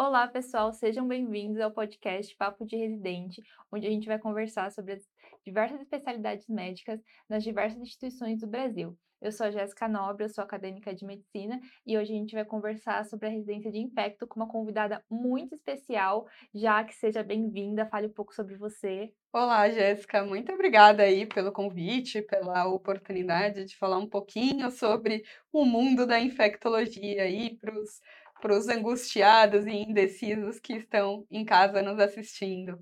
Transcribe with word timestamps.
Olá, 0.00 0.28
pessoal, 0.28 0.72
sejam 0.72 1.08
bem-vindos 1.08 1.60
ao 1.60 1.72
podcast 1.72 2.32
Papo 2.36 2.64
de 2.64 2.76
Residente, 2.76 3.42
onde 3.72 3.84
a 3.84 3.90
gente 3.90 4.06
vai 4.06 4.16
conversar 4.16 4.70
sobre 4.70 4.92
as 4.92 5.02
diversas 5.44 5.80
especialidades 5.80 6.46
médicas 6.46 7.00
nas 7.28 7.42
diversas 7.42 7.80
instituições 7.80 8.38
do 8.38 8.46
Brasil. 8.46 8.96
Eu 9.20 9.32
sou 9.32 9.46
a 9.46 9.50
Jéssica 9.50 9.88
Nobre, 9.88 10.24
eu 10.24 10.28
sou 10.28 10.44
acadêmica 10.44 10.94
de 10.94 11.04
medicina 11.04 11.60
e 11.84 11.98
hoje 11.98 12.12
a 12.12 12.16
gente 12.16 12.32
vai 12.32 12.44
conversar 12.44 13.04
sobre 13.06 13.26
a 13.26 13.30
residência 13.30 13.72
de 13.72 13.78
infecto 13.80 14.24
com 14.24 14.38
uma 14.38 14.48
convidada 14.48 15.04
muito 15.10 15.56
especial, 15.56 16.28
já 16.54 16.84
que 16.84 16.94
seja 16.94 17.24
bem-vinda, 17.24 17.84
fale 17.86 18.06
um 18.06 18.12
pouco 18.12 18.32
sobre 18.32 18.54
você. 18.54 19.12
Olá, 19.32 19.68
Jéssica, 19.68 20.24
muito 20.24 20.52
obrigada 20.52 21.02
aí 21.02 21.26
pelo 21.26 21.50
convite, 21.50 22.22
pela 22.22 22.68
oportunidade 22.68 23.64
de 23.64 23.76
falar 23.76 23.98
um 23.98 24.08
pouquinho 24.08 24.70
sobre 24.70 25.24
o 25.52 25.64
mundo 25.64 26.06
da 26.06 26.20
infectologia 26.20 27.24
aí 27.24 27.56
para 27.56 27.76
os 27.76 28.00
para 28.40 28.56
os 28.56 28.68
angustiados 28.68 29.66
e 29.66 29.70
indecisos 29.70 30.58
que 30.58 30.74
estão 30.74 31.26
em 31.30 31.44
casa 31.44 31.82
nos 31.82 31.98
assistindo. 31.98 32.78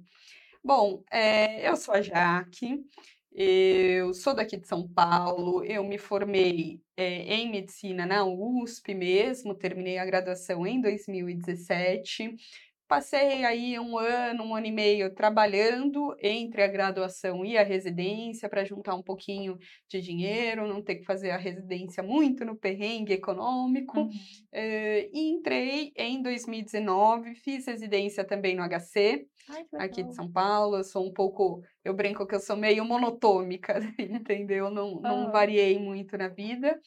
Bom, 0.63 1.03
é, 1.11 1.69
eu 1.69 1.77
sou 1.77 1.95
a 1.95 2.03
Jaque, 2.03 2.85
eu 3.33 4.15
sou 4.15 4.35
daqui 4.35 4.57
de 4.57 4.67
São 4.67 4.89
Paulo, 4.89 5.63
eu 5.63 5.85
me 5.85 5.99
formei 5.99 6.81
é, 6.97 7.35
em 7.35 7.51
medicina 7.51 8.07
na 8.07 8.25
USP 8.25 8.95
mesmo, 8.95 9.55
terminei 9.55 9.99
a 9.99 10.07
graduação 10.07 10.67
em 10.67 10.81
2017. 10.81 12.35
Passei 12.89 13.45
aí 13.45 13.79
um 13.81 13.99
ano, 13.99 14.45
um 14.45 14.55
ano 14.55 14.67
e 14.67 14.71
meio 14.71 15.13
trabalhando 15.13 16.15
entre 16.21 16.63
a 16.63 16.69
graduação 16.69 17.45
e 17.45 17.59
a 17.59 17.65
residência 17.65 18.49
para 18.49 18.65
juntar 18.65 18.95
um 18.95 19.03
pouquinho 19.03 19.59
de 19.89 20.01
dinheiro, 20.01 20.69
não 20.69 20.81
ter 20.81 20.95
que 20.97 21.05
fazer 21.05 21.31
a 21.31 21.37
residência 21.37 22.01
muito 22.01 22.45
no 22.45 22.57
perrengue 22.57 23.13
econômico. 23.13 23.99
Uhum. 23.99 24.09
Uh, 24.09 25.11
e 25.13 25.31
entrei 25.33 25.93
em 25.97 26.23
2019, 26.23 27.35
fiz 27.35 27.67
residência 27.67 28.25
também 28.25 28.55
no 28.55 28.63
HC, 28.63 29.27
Ai, 29.49 29.67
aqui 29.75 30.05
de 30.05 30.15
São 30.15 30.31
Paulo. 30.31 30.77
Eu 30.77 30.85
sou 30.85 31.05
um 31.05 31.13
pouco, 31.13 31.63
eu 31.85 31.93
brinco 31.93 32.25
que 32.25 32.37
eu 32.37 32.41
sou 32.41 32.57
meio 32.57 32.85
monotômica, 32.85 33.79
entendeu? 33.99 34.71
Não, 34.71 35.01
não 35.01 35.33
variei 35.33 35.77
muito 35.79 36.17
na 36.17 36.29
vida. 36.29 36.81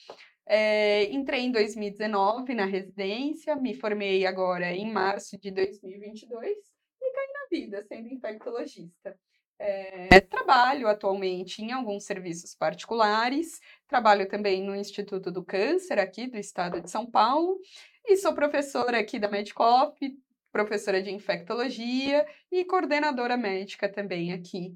É, 0.51 1.03
entrei 1.11 1.41
em 1.41 1.51
2019 1.51 2.55
na 2.55 2.65
residência, 2.65 3.55
me 3.55 3.75
formei 3.75 4.25
agora 4.25 4.73
em 4.73 4.91
março 4.91 5.37
de 5.37 5.51
2022 5.51 6.57
e 6.99 7.13
caí 7.13 7.27
na 7.33 7.47
vida 7.51 7.83
sendo 7.83 8.07
infectologista. 8.11 9.15
É, 9.59 10.19
trabalho 10.21 10.87
atualmente 10.87 11.61
em 11.61 11.71
alguns 11.71 12.03
serviços 12.05 12.55
particulares, 12.55 13.59
trabalho 13.87 14.27
também 14.27 14.63
no 14.63 14.75
Instituto 14.75 15.31
do 15.31 15.45
Câncer 15.45 15.99
aqui 15.99 16.25
do 16.25 16.37
estado 16.37 16.81
de 16.81 16.89
São 16.89 17.05
Paulo 17.05 17.59
e 18.03 18.17
sou 18.17 18.33
professora 18.33 18.97
aqui 18.97 19.19
da 19.19 19.29
Medicop, 19.29 19.99
professora 20.51 20.99
de 20.99 21.11
infectologia 21.11 22.25
e 22.51 22.65
coordenadora 22.65 23.37
médica 23.37 23.87
também 23.87 24.33
aqui 24.33 24.75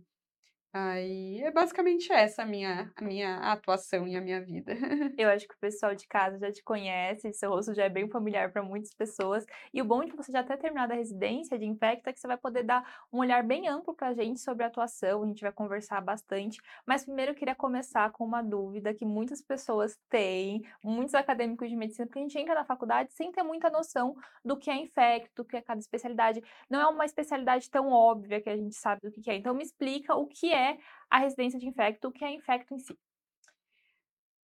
Aí 0.76 1.40
é 1.44 1.52
basicamente 1.52 2.12
essa 2.12 2.42
a 2.42 2.46
minha, 2.48 2.92
a 2.96 3.04
minha 3.04 3.38
atuação 3.52 4.08
e 4.08 4.16
a 4.16 4.22
minha 4.22 4.42
vida. 4.42 4.74
Eu 5.16 5.30
acho 5.30 5.48
que 5.48 5.54
o 5.54 5.60
pessoal 5.60 5.94
de 5.94 6.08
casa 6.08 6.40
já 6.40 6.52
te 6.52 6.64
conhece, 6.64 7.32
seu 7.32 7.52
rosto 7.52 7.76
já 7.76 7.84
é 7.84 7.90
bem 7.90 8.10
familiar 8.10 8.52
para 8.52 8.64
muitas 8.64 8.92
pessoas. 8.92 9.46
E 9.72 9.84
o 9.84 9.86
bom 9.86 10.04
de 10.04 10.12
você 10.14 10.32
já 10.32 10.44
ter 10.44 10.58
terminado 10.58 10.92
a 10.92 10.96
residência 10.96 11.60
de 11.60 11.66
infecta 11.66 12.10
é 12.10 12.14
que 12.14 12.20
você 12.20 12.26
vai 12.26 12.38
poder 12.38 12.64
dar 12.64 12.84
um 13.14 13.20
olhar 13.20 13.44
bem 13.44 13.68
amplo 13.68 13.94
para 13.94 14.08
a 14.08 14.14
gente 14.16 14.40
sobre 14.40 14.64
a 14.64 14.68
atuação, 14.68 15.22
a 15.22 15.28
gente 15.28 15.44
vai 15.44 15.52
conversar 15.52 16.02
bastante. 16.02 16.60
Mas 16.88 17.06
primeiro 17.06 17.34
eu 17.34 17.36
queria 17.36 17.54
começar 17.54 18.12
com 18.12 18.26
uma 18.26 18.42
dúvida 18.42 18.96
que 18.96 19.06
muitas 19.06 19.44
pessoas 19.44 19.96
têm, 20.10 20.64
muitos 20.84 21.14
acadêmicos 21.14 21.70
de 21.70 21.76
medicina, 21.76 22.08
porque 22.08 22.18
a 22.18 22.24
gente 22.24 22.40
entra 22.40 22.56
na 22.56 22.66
faculdade 22.66 23.14
sem 23.14 23.32
ter 23.32 23.44
muita 23.44 23.70
noção 23.70 24.16
do 24.44 24.58
que 24.58 24.72
é 24.72 24.76
infecto, 24.76 25.44
do 25.44 25.46
que 25.46 25.56
é 25.56 25.62
cada 25.62 25.80
especialidade. 25.80 26.42
Não 26.68 26.82
é 26.82 26.88
uma 26.88 27.06
especialidade 27.06 27.70
tão 27.70 27.92
óbvia 27.92 28.42
que 28.42 28.50
a 28.50 28.58
gente 28.58 28.73
sabe 28.73 29.02
do 29.04 29.12
que 29.12 29.30
é. 29.30 29.36
Então 29.36 29.54
me 29.54 29.62
explica 29.62 30.16
o 30.16 30.26
que 30.26 30.52
é 30.52 30.63
é 30.64 30.78
a 31.10 31.20
residência 31.20 31.60
de 31.60 31.68
infecto, 31.68 32.12
que 32.12 32.24
é 32.26 32.32
infecto 32.32 32.74
em 32.74 32.80
si? 32.80 32.98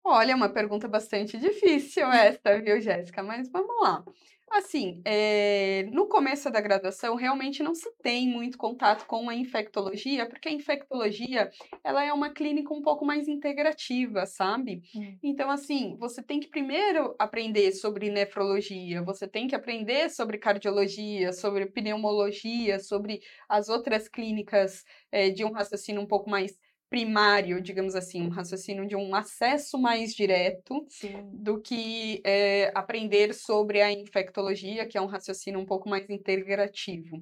Olha, 0.07 0.33
é 0.33 0.35
uma 0.35 0.49
pergunta 0.49 0.87
bastante 0.87 1.35
difícil 1.37 2.05
esta, 2.11 2.61
viu, 2.61 2.79
Jéssica? 2.79 3.23
Mas 3.23 3.49
vamos 3.49 3.75
lá. 3.81 4.03
Assim, 4.51 5.01
é, 5.03 5.89
no 5.91 6.07
começo 6.07 6.51
da 6.51 6.61
graduação, 6.61 7.15
realmente 7.15 7.63
não 7.63 7.73
se 7.73 7.91
tem 8.03 8.27
muito 8.27 8.55
contato 8.55 9.07
com 9.07 9.27
a 9.27 9.33
infectologia, 9.33 10.29
porque 10.29 10.47
a 10.47 10.51
infectologia, 10.51 11.49
ela 11.83 12.05
é 12.05 12.13
uma 12.13 12.29
clínica 12.29 12.71
um 12.71 12.83
pouco 12.83 13.03
mais 13.03 13.27
integrativa, 13.27 14.27
sabe? 14.27 14.83
Hum. 14.95 15.17
Então, 15.23 15.49
assim, 15.49 15.97
você 15.97 16.21
tem 16.21 16.39
que 16.39 16.47
primeiro 16.47 17.15
aprender 17.17 17.71
sobre 17.71 18.11
nefrologia, 18.11 19.01
você 19.01 19.27
tem 19.27 19.47
que 19.47 19.55
aprender 19.55 20.11
sobre 20.11 20.37
cardiologia, 20.37 21.33
sobre 21.33 21.65
pneumologia, 21.65 22.79
sobre 22.79 23.21
as 23.49 23.67
outras 23.67 24.07
clínicas 24.07 24.85
é, 25.11 25.31
de 25.31 25.43
um 25.43 25.51
raciocínio 25.51 26.01
um 26.01 26.07
pouco 26.07 26.29
mais 26.29 26.55
primário, 26.95 27.59
digamos 27.59 27.93
assim, 27.93 28.21
um 28.21 28.29
raciocínio 28.29 28.87
de 28.87 28.95
um 28.95 29.13
acesso 29.13 29.77
mais 29.77 30.15
direto 30.15 30.85
Sim. 30.87 31.29
do 31.33 31.59
que 31.59 32.21
é, 32.23 32.71
aprender 32.73 33.33
sobre 33.33 33.81
a 33.81 33.91
infectologia, 33.91 34.85
que 34.85 34.97
é 34.97 35.01
um 35.01 35.05
raciocínio 35.05 35.59
um 35.59 35.65
pouco 35.65 35.89
mais 35.89 36.09
integrativo. 36.09 37.21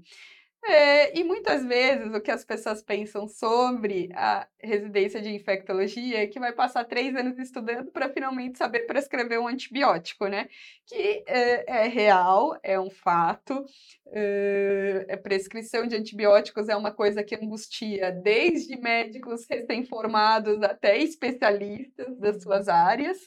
É, 0.65 1.17
e 1.19 1.25
muitas 1.25 1.65
vezes 1.65 2.13
o 2.13 2.21
que 2.21 2.31
as 2.31 2.45
pessoas 2.45 2.81
pensam 2.81 3.27
sobre 3.27 4.09
a 4.13 4.47
residência 4.59 5.21
de 5.21 5.29
infectologia 5.29 6.23
é 6.23 6.27
que 6.27 6.39
vai 6.39 6.53
passar 6.53 6.85
três 6.85 7.13
anos 7.15 7.37
estudando 7.37 7.91
para 7.91 8.09
finalmente 8.09 8.57
saber 8.57 8.81
prescrever 8.87 9.39
um 9.39 9.47
antibiótico, 9.47 10.27
né? 10.27 10.47
Que 10.85 11.21
é, 11.27 11.83
é 11.83 11.87
real, 11.87 12.57
é 12.63 12.79
um 12.79 12.89
fato. 12.89 13.65
É, 14.07 15.05
a 15.11 15.17
prescrição 15.17 15.85
de 15.85 15.97
antibióticos 15.97 16.69
é 16.69 16.75
uma 16.77 16.91
coisa 16.91 17.23
que 17.23 17.35
angustia 17.35 18.11
desde 18.11 18.77
médicos 18.79 19.45
recém-formados 19.49 20.63
até 20.63 20.97
especialistas 20.97 22.17
das 22.17 22.41
suas 22.41 22.69
áreas. 22.69 23.17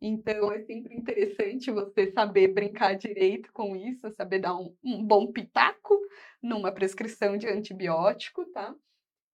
Então 0.00 0.52
é 0.52 0.60
sempre 0.60 0.94
interessante 0.94 1.70
você 1.70 2.12
saber 2.12 2.48
brincar 2.48 2.94
direito 2.94 3.52
com 3.52 3.74
isso, 3.74 4.10
saber 4.12 4.40
dar 4.40 4.56
um, 4.56 4.74
um 4.82 5.02
bom 5.04 5.32
pitaco 5.32 5.98
numa 6.42 6.70
prescrição 6.70 7.36
de 7.36 7.48
antibiótico, 7.48 8.44
tá? 8.52 8.74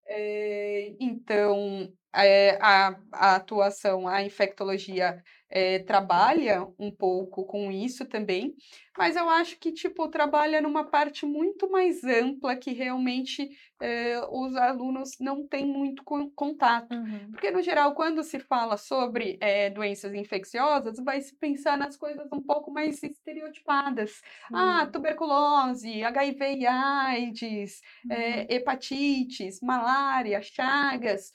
É, 0.06 0.94
então, 1.00 1.92
a, 2.14 2.96
a, 3.12 3.36
atuação, 3.36 4.06
a 4.06 4.22
infectologia 4.22 5.22
é, 5.50 5.78
trabalha 5.80 6.66
um 6.78 6.90
pouco 6.90 7.44
com 7.44 7.70
isso 7.70 8.04
também, 8.04 8.54
mas 8.96 9.16
eu 9.16 9.28
acho 9.28 9.58
que, 9.58 9.72
tipo, 9.72 10.08
trabalha 10.08 10.60
numa 10.60 10.84
parte 10.84 11.26
muito 11.26 11.70
mais 11.70 12.02
ampla 12.04 12.56
que 12.56 12.72
realmente 12.72 13.48
é, 13.80 14.20
os 14.30 14.54
alunos 14.56 15.16
não 15.20 15.46
têm 15.46 15.66
muito 15.66 16.02
contato. 16.34 16.94
Uhum. 16.94 17.30
Porque, 17.32 17.50
no 17.50 17.62
geral, 17.62 17.94
quando 17.94 18.22
se 18.22 18.38
fala 18.38 18.76
sobre 18.76 19.36
é, 19.40 19.70
doenças 19.70 20.14
infecciosas, 20.14 20.96
vai 21.04 21.20
se 21.20 21.36
pensar 21.36 21.76
nas 21.76 21.96
coisas 21.96 22.26
um 22.32 22.40
pouco 22.40 22.72
mais 22.72 23.02
estereotipadas. 23.02 24.22
Uhum. 24.50 24.58
Ah, 24.58 24.86
tuberculose, 24.86 26.02
HIV 26.02 26.58
e 26.58 26.66
AIDS, 26.66 27.80
uhum. 28.04 28.46
hepatites, 28.48 29.60
malária, 29.60 30.40
chagas. 30.40 31.32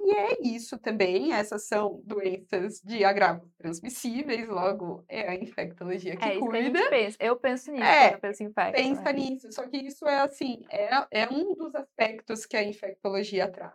E 0.00 0.14
é 0.14 0.40
isso 0.42 0.78
também, 0.78 1.32
essas 1.32 1.66
são 1.66 2.00
doenças 2.04 2.80
de 2.80 3.04
agravo 3.04 3.50
transmissíveis, 3.58 4.48
logo 4.48 5.04
é 5.08 5.28
a 5.28 5.34
infectologia 5.34 6.16
que 6.16 6.24
é 6.24 6.38
cuida. 6.38 6.82
Que 6.82 6.88
pensa. 6.88 7.16
Eu 7.20 7.36
penso 7.36 7.72
nisso 7.72 7.84
é, 7.84 8.14
eu 8.14 8.18
penso 8.18 8.42
em 8.42 8.46
infecto. 8.46 8.80
Pensa 8.80 9.02
né? 9.02 9.12
nisso, 9.12 9.52
só 9.52 9.66
que 9.66 9.76
isso 9.76 10.06
é 10.06 10.20
assim, 10.20 10.64
é, 10.70 10.88
é 11.10 11.28
um 11.28 11.54
dos 11.54 11.74
aspectos 11.74 12.46
que 12.46 12.56
a 12.56 12.62
infectologia 12.62 13.50
traz. 13.50 13.74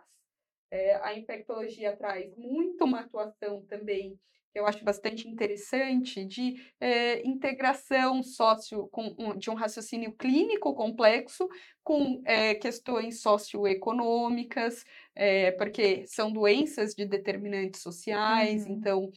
É, 0.70 0.96
a 0.96 1.16
infectologia 1.16 1.94
traz 1.94 2.34
muito 2.36 2.84
uma 2.84 3.00
atuação 3.00 3.62
também 3.66 4.18
eu 4.54 4.66
acho 4.66 4.84
bastante 4.84 5.28
interessante, 5.28 6.24
de 6.24 6.54
é, 6.80 7.26
integração 7.26 8.22
sócio 8.22 8.86
com, 8.88 9.36
de 9.36 9.50
um 9.50 9.54
raciocínio 9.54 10.12
clínico 10.12 10.74
complexo 10.74 11.48
com 11.82 12.22
é, 12.24 12.54
questões 12.54 13.20
socioeconômicas, 13.20 14.84
é, 15.14 15.50
porque 15.52 16.06
são 16.06 16.32
doenças 16.32 16.94
de 16.94 17.04
determinantes 17.04 17.82
sociais, 17.82 18.64
uhum. 18.64 18.72
então 18.72 19.10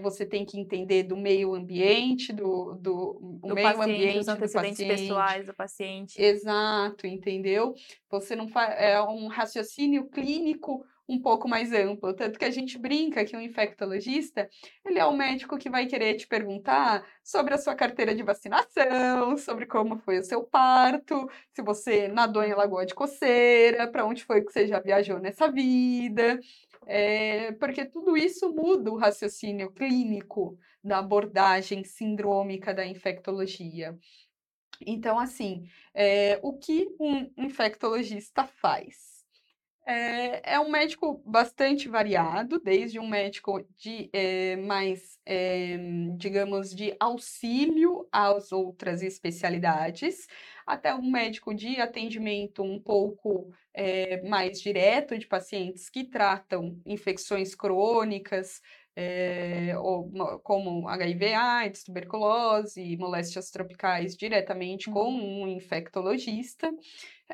você 0.00 0.24
tem 0.24 0.44
que 0.44 0.58
entender 0.58 1.02
do 1.02 1.16
meio 1.16 1.54
ambiente, 1.54 2.32
do, 2.32 2.74
do, 2.74 3.40
do 3.42 3.54
meio 3.54 3.66
paciente, 3.66 3.96
ambiente 3.96 4.18
dos 4.18 4.28
antecedentes 4.28 4.78
do 4.78 4.86
pessoais 4.86 5.46
do 5.46 5.54
paciente. 5.54 6.22
Exato, 6.22 7.06
entendeu? 7.06 7.74
Você 8.10 8.36
não 8.36 8.46
faz 8.48 8.74
é 8.78 9.00
um 9.02 9.26
raciocínio 9.26 10.08
clínico 10.08 10.84
um 11.08 11.20
pouco 11.20 11.48
mais 11.48 11.72
amplo. 11.72 12.14
Tanto 12.14 12.38
que 12.38 12.44
a 12.44 12.50
gente 12.50 12.78
brinca 12.78 13.24
que 13.24 13.36
um 13.36 13.40
infectologista, 13.40 14.48
ele 14.84 14.98
é 14.98 15.04
o 15.04 15.16
médico 15.16 15.58
que 15.58 15.70
vai 15.70 15.86
querer 15.86 16.14
te 16.14 16.26
perguntar 16.26 17.06
sobre 17.22 17.54
a 17.54 17.58
sua 17.58 17.74
carteira 17.74 18.14
de 18.14 18.22
vacinação, 18.22 19.36
sobre 19.36 19.66
como 19.66 19.98
foi 19.98 20.18
o 20.18 20.24
seu 20.24 20.42
parto, 20.42 21.28
se 21.52 21.62
você 21.62 22.08
nadou 22.08 22.42
em 22.42 22.54
Lagoa 22.54 22.86
de 22.86 22.94
Coceira, 22.94 23.88
para 23.88 24.04
onde 24.04 24.24
foi 24.24 24.42
que 24.42 24.52
você 24.52 24.66
já 24.66 24.80
viajou 24.80 25.18
nessa 25.18 25.50
vida. 25.50 26.40
É, 26.86 27.52
porque 27.52 27.84
tudo 27.84 28.16
isso 28.16 28.52
muda 28.52 28.90
o 28.90 28.96
raciocínio 28.96 29.70
clínico 29.70 30.58
da 30.82 30.98
abordagem 30.98 31.82
sindrômica 31.82 32.74
da 32.74 32.84
infectologia. 32.84 33.98
Então, 34.86 35.18
assim, 35.18 35.68
é, 35.94 36.38
o 36.42 36.52
que 36.58 36.94
um 37.00 37.30
infectologista 37.38 38.44
faz? 38.44 39.13
É, 39.86 40.54
é 40.54 40.60
um 40.60 40.70
médico 40.70 41.22
bastante 41.26 41.88
variado, 41.88 42.58
desde 42.58 42.98
um 42.98 43.06
médico 43.06 43.62
de 43.76 44.08
é, 44.14 44.56
mais, 44.56 45.18
é, 45.26 45.76
digamos, 46.16 46.74
de 46.74 46.96
auxílio 46.98 48.08
às 48.10 48.50
outras 48.50 49.02
especialidades, 49.02 50.26
até 50.66 50.94
um 50.94 51.10
médico 51.10 51.54
de 51.54 51.80
atendimento 51.82 52.62
um 52.62 52.80
pouco 52.80 53.52
é, 53.74 54.22
mais 54.22 54.58
direto 54.58 55.18
de 55.18 55.26
pacientes 55.26 55.90
que 55.90 56.04
tratam 56.04 56.80
infecções 56.86 57.54
crônicas, 57.54 58.62
é, 58.96 59.76
ou, 59.76 60.08
como 60.42 60.88
HIV, 60.88 61.34
AIDS, 61.34 61.82
tuberculose, 61.82 62.96
moléstias 62.96 63.50
tropicais, 63.50 64.16
diretamente 64.16 64.88
com 64.88 65.08
uhum. 65.10 65.42
um 65.42 65.48
infectologista 65.48 66.72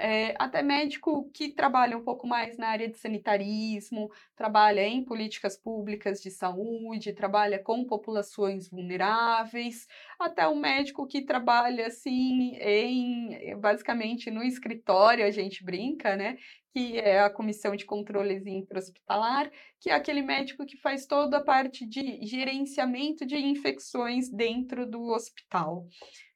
é, 0.00 0.34
até 0.38 0.62
médico 0.62 1.30
que 1.30 1.50
trabalha 1.52 1.96
um 1.96 2.02
pouco 2.02 2.26
mais 2.26 2.56
na 2.56 2.68
área 2.68 2.88
de 2.88 2.96
sanitarismo, 2.96 4.10
trabalha 4.34 4.80
em 4.80 5.04
políticas 5.04 5.58
públicas 5.58 6.22
de 6.22 6.30
saúde, 6.30 7.12
trabalha 7.12 7.58
com 7.58 7.84
populações 7.84 8.68
vulneráveis, 8.70 9.86
até 10.18 10.48
um 10.48 10.58
médico 10.58 11.06
que 11.06 11.22
trabalha 11.22 11.86
assim 11.86 12.56
em 12.56 13.54
basicamente 13.58 14.30
no 14.30 14.42
escritório, 14.42 15.24
a 15.24 15.30
gente 15.30 15.62
brinca, 15.62 16.16
né? 16.16 16.38
Que 16.72 16.98
é 16.98 17.20
a 17.20 17.28
comissão 17.28 17.76
de 17.76 17.84
controles 17.84 18.46
intra-hospitalar, 18.46 19.50
que 19.78 19.90
é 19.90 19.94
aquele 19.94 20.22
médico 20.22 20.64
que 20.64 20.78
faz 20.78 21.04
toda 21.04 21.38
a 21.38 21.44
parte 21.44 21.84
de 21.84 22.24
gerenciamento 22.24 23.26
de 23.26 23.36
infecções 23.36 24.30
dentro 24.30 24.86
do 24.86 25.02
hospital. 25.08 25.86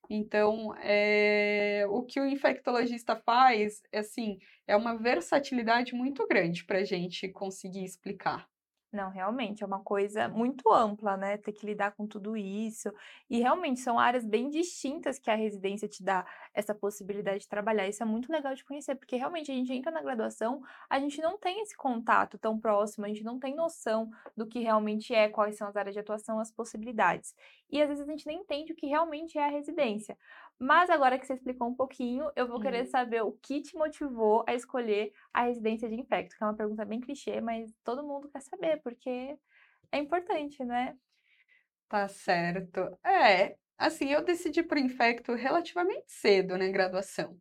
Então, 0.08 0.74
é, 0.76 1.84
o 1.88 2.02
que 2.02 2.20
o 2.20 2.26
infectologista 2.26 3.16
faz, 3.16 3.82
assim, 3.92 4.38
é 4.66 4.76
uma 4.76 4.96
versatilidade 4.96 5.94
muito 5.94 6.26
grande 6.26 6.64
para 6.64 6.78
a 6.78 6.84
gente 6.84 7.28
conseguir 7.28 7.84
explicar. 7.84 8.48
Não, 8.94 9.10
realmente 9.10 9.64
é 9.64 9.66
uma 9.66 9.82
coisa 9.82 10.28
muito 10.28 10.72
ampla, 10.72 11.16
né? 11.16 11.36
Ter 11.36 11.50
que 11.52 11.66
lidar 11.66 11.90
com 11.96 12.06
tudo 12.06 12.36
isso. 12.36 12.92
E 13.28 13.40
realmente 13.40 13.80
são 13.80 13.98
áreas 13.98 14.24
bem 14.24 14.48
distintas 14.48 15.18
que 15.18 15.28
a 15.28 15.34
residência 15.34 15.88
te 15.88 16.00
dá 16.00 16.24
essa 16.54 16.72
possibilidade 16.72 17.40
de 17.40 17.48
trabalhar. 17.48 17.88
Isso 17.88 18.04
é 18.04 18.06
muito 18.06 18.30
legal 18.30 18.54
de 18.54 18.64
conhecer, 18.64 18.94
porque 18.94 19.16
realmente 19.16 19.50
a 19.50 19.54
gente 19.54 19.72
entra 19.72 19.90
na 19.90 20.00
graduação, 20.00 20.62
a 20.88 21.00
gente 21.00 21.20
não 21.20 21.36
tem 21.36 21.60
esse 21.60 21.76
contato 21.76 22.38
tão 22.38 22.56
próximo, 22.56 23.04
a 23.04 23.08
gente 23.08 23.24
não 23.24 23.36
tem 23.40 23.56
noção 23.56 24.08
do 24.36 24.46
que 24.46 24.60
realmente 24.60 25.12
é, 25.12 25.28
quais 25.28 25.56
são 25.56 25.66
as 25.66 25.74
áreas 25.74 25.94
de 25.94 25.98
atuação, 25.98 26.38
as 26.38 26.52
possibilidades. 26.52 27.34
E 27.74 27.82
às 27.82 27.88
vezes 27.88 28.08
a 28.08 28.10
gente 28.12 28.24
nem 28.24 28.38
entende 28.38 28.72
o 28.72 28.76
que 28.76 28.86
realmente 28.86 29.36
é 29.36 29.44
a 29.44 29.50
residência. 29.50 30.16
Mas 30.56 30.88
agora 30.88 31.18
que 31.18 31.26
você 31.26 31.34
explicou 31.34 31.66
um 31.66 31.74
pouquinho, 31.74 32.30
eu 32.36 32.46
vou 32.46 32.60
querer 32.60 32.82
uhum. 32.82 32.86
saber 32.86 33.22
o 33.22 33.32
que 33.32 33.60
te 33.60 33.76
motivou 33.76 34.44
a 34.46 34.54
escolher 34.54 35.12
a 35.32 35.46
residência 35.46 35.88
de 35.88 35.96
infecto, 35.96 36.36
que 36.36 36.44
é 36.44 36.46
uma 36.46 36.56
pergunta 36.56 36.84
bem 36.84 37.00
clichê, 37.00 37.40
mas 37.40 37.74
todo 37.82 38.06
mundo 38.06 38.28
quer 38.28 38.42
saber, 38.42 38.80
porque 38.80 39.36
é 39.90 39.98
importante, 39.98 40.62
né? 40.64 40.96
Tá 41.88 42.06
certo. 42.06 42.96
É, 43.04 43.56
assim, 43.76 44.12
eu 44.12 44.22
decidi 44.22 44.62
por 44.62 44.78
infecto 44.78 45.34
relativamente 45.34 46.04
cedo, 46.06 46.56
né, 46.56 46.70
graduação. 46.70 47.36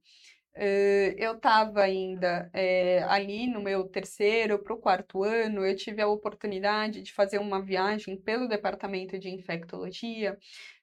Uh, 0.55 1.15
eu 1.17 1.35
estava 1.35 1.81
ainda 1.81 2.47
é, 2.53 3.01
ali 3.05 3.47
no 3.47 3.59
meu 3.59 3.85
terceiro 3.87 4.59
para 4.59 4.73
o 4.73 4.77
quarto 4.77 5.23
ano, 5.23 5.65
eu 5.65 5.75
tive 5.75 5.99
a 5.99 6.07
oportunidade 6.07 7.01
de 7.01 7.11
fazer 7.11 7.39
uma 7.39 7.59
viagem 7.59 8.15
pelo 8.15 8.47
departamento 8.47 9.17
de 9.17 9.29
infectologia 9.29 10.37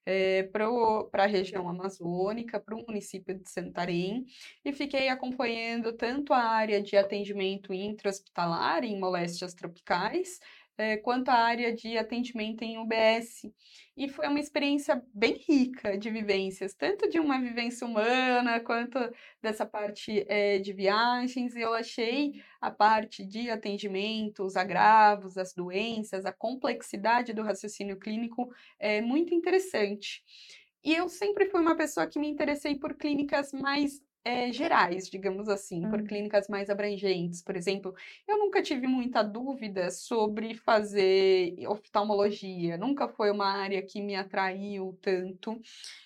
é, 0.04 0.42
para 0.42 1.22
a 1.22 1.26
região 1.26 1.68
amazônica, 1.68 2.58
para 2.58 2.74
o 2.74 2.84
município 2.84 3.32
de 3.38 3.48
Santarém, 3.48 4.24
e 4.64 4.72
fiquei 4.72 5.08
acompanhando 5.08 5.92
tanto 5.92 6.32
a 6.32 6.42
área 6.42 6.82
de 6.82 6.96
atendimento 6.96 7.72
intra-hospitalar 7.72 8.82
em 8.82 8.98
moléstias 8.98 9.54
tropicais, 9.54 10.40
é, 10.80 10.96
quanto 10.96 11.28
à 11.28 11.34
área 11.34 11.74
de 11.74 11.98
atendimento 11.98 12.62
em 12.62 12.78
UBS. 12.78 13.42
E 13.94 14.08
foi 14.08 14.26
uma 14.28 14.40
experiência 14.40 15.02
bem 15.12 15.34
rica 15.46 15.98
de 15.98 16.08
vivências, 16.08 16.72
tanto 16.72 17.06
de 17.10 17.20
uma 17.20 17.38
vivência 17.38 17.86
humana, 17.86 18.60
quanto 18.60 18.98
dessa 19.42 19.66
parte 19.66 20.24
é, 20.26 20.58
de 20.58 20.72
viagens. 20.72 21.54
Eu 21.54 21.74
achei 21.74 22.32
a 22.62 22.70
parte 22.70 23.22
de 23.26 23.50
atendimento, 23.50 24.42
os 24.42 24.56
agravos, 24.56 25.36
as 25.36 25.52
doenças, 25.52 26.24
a 26.24 26.32
complexidade 26.32 27.34
do 27.34 27.42
raciocínio 27.42 27.98
clínico 27.98 28.50
é, 28.78 29.02
muito 29.02 29.34
interessante. 29.34 30.22
E 30.82 30.94
eu 30.94 31.10
sempre 31.10 31.44
fui 31.50 31.60
uma 31.60 31.76
pessoa 31.76 32.06
que 32.06 32.18
me 32.18 32.26
interessei 32.26 32.74
por 32.74 32.94
clínicas 32.94 33.52
mais 33.52 34.00
é, 34.24 34.52
gerais, 34.52 35.08
digamos 35.08 35.48
assim, 35.48 35.88
por 35.88 36.00
hum. 36.00 36.04
clínicas 36.04 36.48
mais 36.48 36.68
abrangentes. 36.68 37.42
Por 37.42 37.56
exemplo, 37.56 37.94
eu 38.28 38.38
nunca 38.38 38.62
tive 38.62 38.86
muita 38.86 39.22
dúvida 39.22 39.90
sobre 39.90 40.54
fazer 40.54 41.54
oftalmologia, 41.66 42.76
nunca 42.76 43.08
foi 43.08 43.30
uma 43.30 43.46
área 43.46 43.82
que 43.82 44.02
me 44.02 44.14
atraiu 44.14 44.98
tanto. 45.00 45.60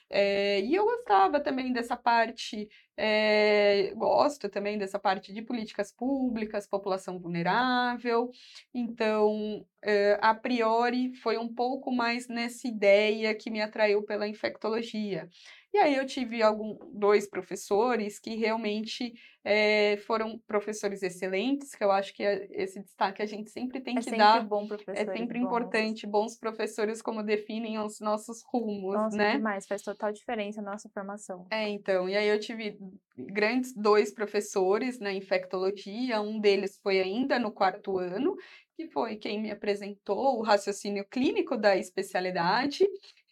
É, 0.08 0.60
e 0.60 0.74
eu 0.74 0.84
gostava 0.84 1.40
também 1.40 1.72
dessa 1.72 1.96
parte, 1.96 2.68
é, 2.96 3.92
gosto 3.96 4.48
também 4.48 4.78
dessa 4.78 4.98
parte 4.98 5.32
de 5.32 5.42
políticas 5.42 5.90
públicas, 5.90 6.68
população 6.68 7.18
vulnerável. 7.18 8.30
Então, 8.72 9.66
é, 9.82 10.18
a 10.22 10.34
priori, 10.34 11.14
foi 11.14 11.36
um 11.36 11.52
pouco 11.52 11.90
mais 11.90 12.28
nessa 12.28 12.68
ideia 12.68 13.34
que 13.34 13.50
me 13.50 13.60
atraiu 13.60 14.04
pela 14.04 14.28
infectologia. 14.28 15.28
E 15.74 15.78
aí 15.78 15.96
eu 15.96 16.06
tive 16.06 16.40
algum, 16.40 16.78
dois 16.92 17.28
professores 17.28 18.20
que 18.20 18.36
realmente 18.36 19.12
é, 19.42 19.96
foram 20.06 20.38
professores 20.46 21.02
excelentes, 21.02 21.74
que 21.74 21.82
eu 21.82 21.90
acho 21.90 22.14
que 22.14 22.22
é 22.22 22.46
esse 22.52 22.80
destaque 22.80 23.20
a 23.20 23.26
gente 23.26 23.50
sempre 23.50 23.80
tem 23.80 23.96
é 23.96 23.98
que 23.98 24.04
sempre 24.04 24.18
dar. 24.18 24.46
Bom 24.46 24.68
é 24.86 25.04
sempre 25.04 25.40
bons. 25.40 25.46
importante, 25.46 26.06
bons 26.06 26.38
professores 26.38 27.02
como 27.02 27.24
definem 27.24 27.80
os 27.80 27.98
nossos 27.98 28.44
rumos, 28.44 28.94
Nossa, 28.94 29.16
né? 29.16 29.32
demais, 29.32 29.66
faz 29.66 29.82
total 29.82 30.12
diferença 30.12 30.62
na 30.62 30.70
nossa 30.70 30.88
formação. 30.90 31.44
É, 31.50 31.68
então, 31.68 32.08
e 32.08 32.16
aí 32.16 32.28
eu 32.28 32.38
tive 32.38 32.78
grandes 33.18 33.74
dois 33.74 34.14
professores 34.14 35.00
na 35.00 35.12
infectologia, 35.12 36.20
um 36.20 36.38
deles 36.38 36.78
foi 36.80 37.00
ainda 37.00 37.36
no 37.36 37.50
quarto 37.50 37.98
ano, 37.98 38.36
que 38.76 38.86
foi 38.88 39.16
quem 39.16 39.40
me 39.40 39.50
apresentou 39.50 40.38
o 40.38 40.42
raciocínio 40.42 41.04
clínico 41.08 41.56
da 41.56 41.76
especialidade, 41.76 42.84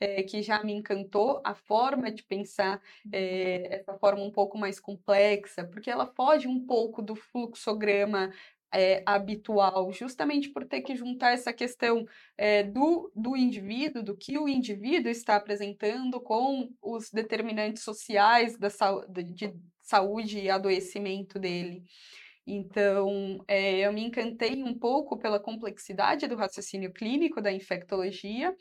é, 0.02 0.20
que 0.24 0.42
já 0.42 0.64
me 0.64 0.72
encantou 0.72 1.40
a 1.44 1.54
forma 1.54 2.10
de 2.10 2.24
pensar 2.24 2.82
é, 3.12 3.76
essa 3.76 3.94
forma 3.94 4.20
um 4.20 4.32
pouco 4.32 4.58
mais 4.58 4.80
complexa, 4.80 5.64
porque 5.64 5.88
ela 5.88 6.06
foge 6.06 6.48
um 6.48 6.66
pouco 6.66 7.00
do 7.00 7.14
fluxograma 7.14 8.32
é, 8.74 9.00
habitual, 9.06 9.92
justamente 9.92 10.48
por 10.48 10.64
ter 10.64 10.80
que 10.80 10.96
juntar 10.96 11.30
essa 11.30 11.52
questão 11.52 12.04
é, 12.36 12.64
do, 12.64 13.12
do 13.14 13.36
indivíduo, 13.36 14.02
do 14.02 14.16
que 14.16 14.36
o 14.36 14.48
indivíduo 14.48 15.08
está 15.08 15.36
apresentando 15.36 16.20
com 16.20 16.68
os 16.82 17.08
determinantes 17.08 17.84
sociais 17.84 18.58
da, 18.58 18.70
de 19.08 19.54
saúde 19.82 20.40
e 20.40 20.50
adoecimento 20.50 21.38
dele. 21.38 21.84
Então, 22.46 23.44
é, 23.46 23.80
eu 23.86 23.92
me 23.92 24.02
encantei 24.02 24.62
um 24.64 24.76
pouco 24.76 25.16
pela 25.16 25.38
complexidade 25.38 26.26
do 26.26 26.34
raciocínio 26.34 26.92
clínico 26.92 27.40
da 27.40 27.52
infectologia, 27.52 28.54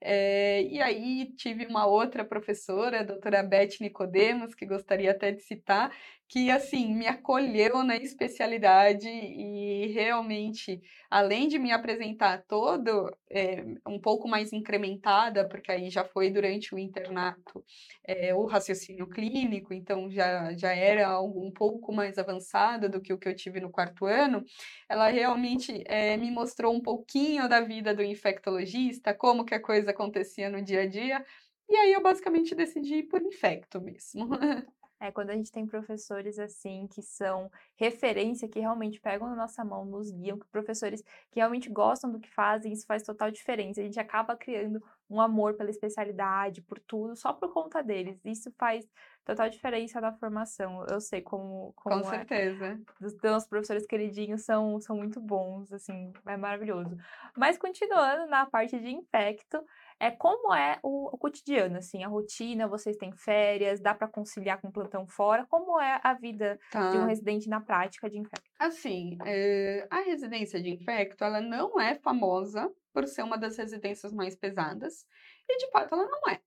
é, 0.00 0.62
e 0.62 0.80
aí 0.82 1.32
tive 1.36 1.66
uma 1.66 1.86
outra 1.86 2.24
professora, 2.24 3.00
a 3.00 3.04
doutora 3.04 3.42
Beth 3.42 3.80
Nicodemos, 3.80 4.54
que 4.54 4.66
gostaria 4.66 5.12
até 5.12 5.30
de 5.30 5.42
citar, 5.42 5.94
que 6.28 6.50
assim 6.50 6.94
me 6.94 7.06
acolheu 7.06 7.82
na 7.82 7.96
especialidade 7.96 9.08
e 9.08 9.86
realmente, 9.88 10.78
além 11.10 11.48
de 11.48 11.58
me 11.58 11.72
apresentar 11.72 12.44
todo 12.46 13.10
é, 13.30 13.64
um 13.86 13.98
pouco 13.98 14.28
mais 14.28 14.52
incrementada, 14.52 15.48
porque 15.48 15.72
aí 15.72 15.88
já 15.88 16.04
foi 16.04 16.30
durante 16.30 16.74
o 16.74 16.78
internato 16.78 17.64
é, 18.06 18.34
o 18.34 18.44
raciocínio 18.44 19.08
clínico, 19.08 19.72
então 19.72 20.10
já, 20.10 20.54
já 20.54 20.74
era 20.74 21.08
algo 21.08 21.42
um 21.42 21.50
pouco 21.50 21.92
mais 21.94 22.18
avançado 22.18 22.90
do 22.90 23.00
que 23.00 23.12
o 23.12 23.18
que 23.18 23.28
eu 23.28 23.34
tive 23.34 23.58
no 23.58 23.70
quarto 23.70 24.04
ano, 24.04 24.44
ela 24.88 25.08
realmente 25.08 25.82
é, 25.86 26.16
me 26.18 26.30
mostrou 26.30 26.74
um 26.74 26.80
pouquinho 26.82 27.48
da 27.48 27.60
vida 27.62 27.94
do 27.94 28.02
infectologista, 28.02 29.14
como 29.14 29.46
que 29.46 29.54
a 29.54 29.62
coisa 29.62 29.92
acontecia 29.92 30.50
no 30.50 30.60
dia 30.62 30.82
a 30.82 30.86
dia, 30.86 31.24
e 31.70 31.76
aí 31.76 31.92
eu 31.92 32.02
basicamente 32.02 32.54
decidi 32.54 33.02
por 33.02 33.22
infecto 33.22 33.80
mesmo. 33.80 34.28
É, 35.00 35.12
quando 35.12 35.30
a 35.30 35.34
gente 35.34 35.52
tem 35.52 35.66
professores 35.66 36.38
assim, 36.38 36.88
que 36.88 37.00
são 37.02 37.50
referência, 37.76 38.48
que 38.48 38.58
realmente 38.58 39.00
pegam 39.00 39.28
na 39.28 39.36
nossa 39.36 39.64
mão, 39.64 39.84
nos 39.84 40.10
guiam, 40.10 40.38
professores 40.50 41.02
que 41.30 41.38
realmente 41.38 41.70
gostam 41.70 42.10
do 42.10 42.18
que 42.18 42.30
fazem, 42.30 42.72
isso 42.72 42.86
faz 42.86 43.02
total 43.02 43.30
diferença. 43.30 43.80
A 43.80 43.84
gente 43.84 44.00
acaba 44.00 44.36
criando 44.36 44.82
um 45.08 45.20
amor 45.20 45.54
pela 45.54 45.70
especialidade, 45.70 46.60
por 46.62 46.78
tudo, 46.80 47.16
só 47.16 47.32
por 47.32 47.52
conta 47.52 47.82
deles. 47.82 48.20
Isso 48.24 48.52
faz 48.58 48.86
total 49.24 49.48
diferença 49.48 50.00
na 50.00 50.12
formação. 50.12 50.84
Eu 50.86 51.00
sei 51.00 51.20
como, 51.20 51.72
como 51.76 52.02
Com 52.02 52.08
é. 52.08 52.18
certeza. 52.18 52.80
Os 53.00 53.14
nossos 53.22 53.48
professores 53.48 53.86
queridinhos 53.86 54.42
são, 54.42 54.80
são 54.80 54.96
muito 54.96 55.20
bons, 55.20 55.72
assim, 55.72 56.12
é 56.26 56.36
maravilhoso. 56.36 56.96
Mas 57.36 57.56
continuando 57.56 58.26
na 58.26 58.46
parte 58.46 58.78
de 58.78 58.90
infecto, 58.90 59.62
é 60.00 60.10
como 60.10 60.54
é 60.54 60.78
o, 60.82 61.14
o 61.14 61.18
cotidiano, 61.18 61.76
assim, 61.78 62.04
a 62.04 62.08
rotina, 62.08 62.68
vocês 62.68 62.96
têm 62.96 63.12
férias, 63.12 63.80
dá 63.80 63.94
para 63.94 64.08
conciliar 64.08 64.60
com 64.60 64.70
plantão 64.70 65.06
fora, 65.06 65.46
como 65.48 65.80
é 65.80 66.00
a 66.02 66.14
vida 66.14 66.58
Tá. 66.70 66.90
de 66.90 66.98
um 66.98 67.04
residente 67.06 67.48
na 67.48 67.60
prática 67.60 68.08
de 68.08 68.18
infecto? 68.18 68.48
Assim, 68.58 69.18
eh, 69.24 69.86
a 69.90 70.00
residência 70.00 70.60
de 70.62 70.70
infecto, 70.70 71.24
ela 71.24 71.40
não 71.40 71.80
é 71.80 71.94
famosa 71.96 72.70
por 72.92 73.06
ser 73.06 73.22
uma 73.22 73.38
das 73.38 73.56
residências 73.56 74.12
mais 74.12 74.36
pesadas, 74.36 75.06
e 75.48 75.56
de 75.58 75.70
fato 75.70 75.94
ela 75.94 76.06
não 76.06 76.20
é, 76.32 76.40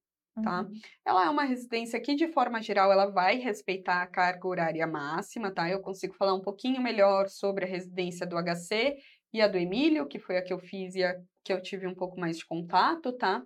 tá? 0.44 0.62
Uhum. 0.62 0.72
Ela 1.06 1.26
é 1.26 1.30
uma 1.30 1.44
residência 1.44 2.00
que, 2.02 2.16
de 2.16 2.28
forma 2.28 2.62
geral, 2.62 2.92
ela 2.92 3.08
vai 3.08 3.38
respeitar 3.38 4.02
a 4.02 4.08
carga 4.08 4.48
horária 4.48 4.88
máxima, 4.88 5.52
tá? 5.52 5.70
Eu 5.70 5.82
consigo 5.82 6.14
falar 6.14 6.34
um 6.34 6.42
pouquinho 6.42 6.82
melhor 6.82 7.28
sobre 7.30 7.66
a 7.66 7.68
residência 7.68 8.26
do 8.26 8.38
HC 8.38 8.98
e 9.34 9.42
a 9.42 9.48
do 9.48 9.58
Emílio, 9.58 10.08
que 10.08 10.20
foi 10.20 10.38
a 10.38 10.42
que 10.42 10.54
eu 10.54 10.60
fiz 10.60 10.96
e 10.96 11.04
a 11.04 11.16
que 11.44 11.52
eu 11.52 11.62
tive 11.62 11.88
um 11.88 11.96
pouco 11.96 12.20
mais 12.20 12.38
de 12.38 12.46
contato, 12.46 13.12
tá? 13.14 13.44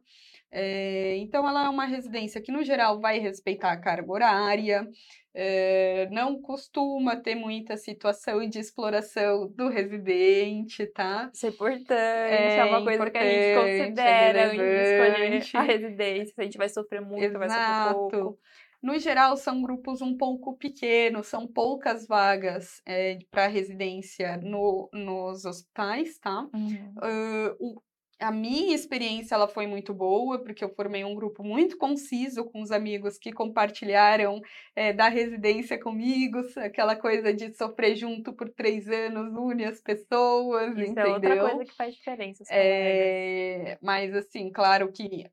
Eh, 0.51 1.17
então, 1.17 1.47
ela 1.47 1.65
é 1.65 1.69
uma 1.69 1.85
residência 1.85 2.41
que, 2.41 2.51
no 2.51 2.63
geral, 2.63 2.99
vai 2.99 3.19
respeitar 3.19 3.71
a 3.71 3.79
carga 3.79 4.11
horária, 4.11 4.87
eh, 5.33 6.07
não 6.11 6.41
costuma 6.41 7.15
ter 7.17 7.35
muita 7.35 7.75
situação 7.75 8.47
de 8.47 8.59
exploração 8.59 9.49
do 9.49 9.67
residente, 9.69 10.85
tá? 10.87 11.29
Isso 11.33 11.45
é 11.45 11.49
importante, 11.49 11.93
é, 11.93 12.65
uma 12.65 12.83
coisa 12.83 13.11
que 13.11 13.17
a 13.17 13.23
gente 13.23 13.35
é 13.35 13.55
considera 13.55 14.45
antes 14.45 14.59
de 14.59 15.43
escolher 15.43 15.43
a 15.55 15.61
residência, 15.61 16.33
a 16.37 16.43
gente 16.43 16.57
vai 16.57 16.69
sofrer 16.69 17.01
muito, 17.01 17.37
vai 17.37 17.49
sofrer 17.49 17.93
pouco. 17.93 18.39
No 18.85 18.99
geral, 18.99 19.35
são 19.35 19.63
grupos 19.63 19.99
um 19.99 20.15
pouco 20.15 20.55
pequenos, 20.55 21.25
são 21.25 21.47
poucas 21.47 22.05
vagas 22.05 22.83
para 23.31 23.47
residência 23.47 24.37
no- 24.37 24.87
nos 24.93 25.43
hospitais, 25.43 26.19
tá? 26.19 26.47
Uhum. 26.53 26.93
Ah, 27.01 27.55
o- 27.59 27.81
a 28.19 28.31
minha 28.31 28.75
experiência 28.75 29.33
ela 29.33 29.47
foi 29.47 29.65
muito 29.65 29.91
boa, 29.91 30.37
porque 30.41 30.63
eu 30.63 30.69
formei 30.69 31.03
um 31.03 31.15
grupo 31.15 31.43
muito 31.43 31.77
conciso 31.79 32.45
com 32.45 32.61
os 32.61 32.69
amigos 32.71 33.17
que 33.17 33.33
compartilharam 33.33 34.39
eh, 34.75 34.93
da 34.93 35.09
residência 35.09 35.79
comigo, 35.79 36.37
aquela 36.57 36.95
coisa 36.95 37.33
de 37.33 37.53
sofrer 37.55 37.95
junto 37.95 38.33
por 38.33 38.49
três 38.49 38.87
anos, 38.87 39.33
une 39.35 39.65
as 39.65 39.81
pessoas, 39.81 40.77
Isso 40.77 40.91
entendeu? 40.91 41.07
é 41.07 41.13
outra 41.15 41.39
coisa 41.55 41.65
que 41.65 41.75
faz 41.75 41.95
diferença. 41.95 42.43
É, 42.51 43.77
mas 43.81 44.13
assim, 44.13 44.51
claro 44.51 44.91
que 44.91 45.25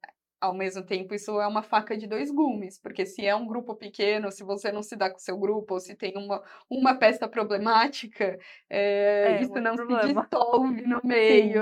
ao 0.43 0.55
mesmo 0.55 0.85
tempo 0.85 1.15
isso 1.15 1.41
é 1.41 1.47
uma 1.47 1.63
faca 1.63 1.97
de 1.97 2.07
dois 2.07 2.31
gumes, 2.31 2.79
porque 2.79 3.07
se 3.07 3.25
é 3.27 3.35
um 3.35 3.47
grupo 3.47 3.75
pequeno, 3.77 4.31
se 4.33 4.45
você 4.45 4.73
não 4.73 4.83
se 4.83 4.97
dá 4.97 5.11
com 5.11 5.17
o 5.17 5.21
seu 5.21 5.39
grupo, 5.39 5.75
ou 5.75 5.81
se 5.81 5.95
tem 5.97 6.15
uma, 6.17 6.43
uma 6.71 6.95
peça 6.99 7.29
problemática, 7.29 8.39
é, 8.71 9.31
É, 9.31 9.41
isso 9.41 9.61
não 9.61 9.79
se 9.79 9.85
problema. 9.87 9.97
dissolve 9.97 10.83
no 10.87 11.01
meio 11.05 11.61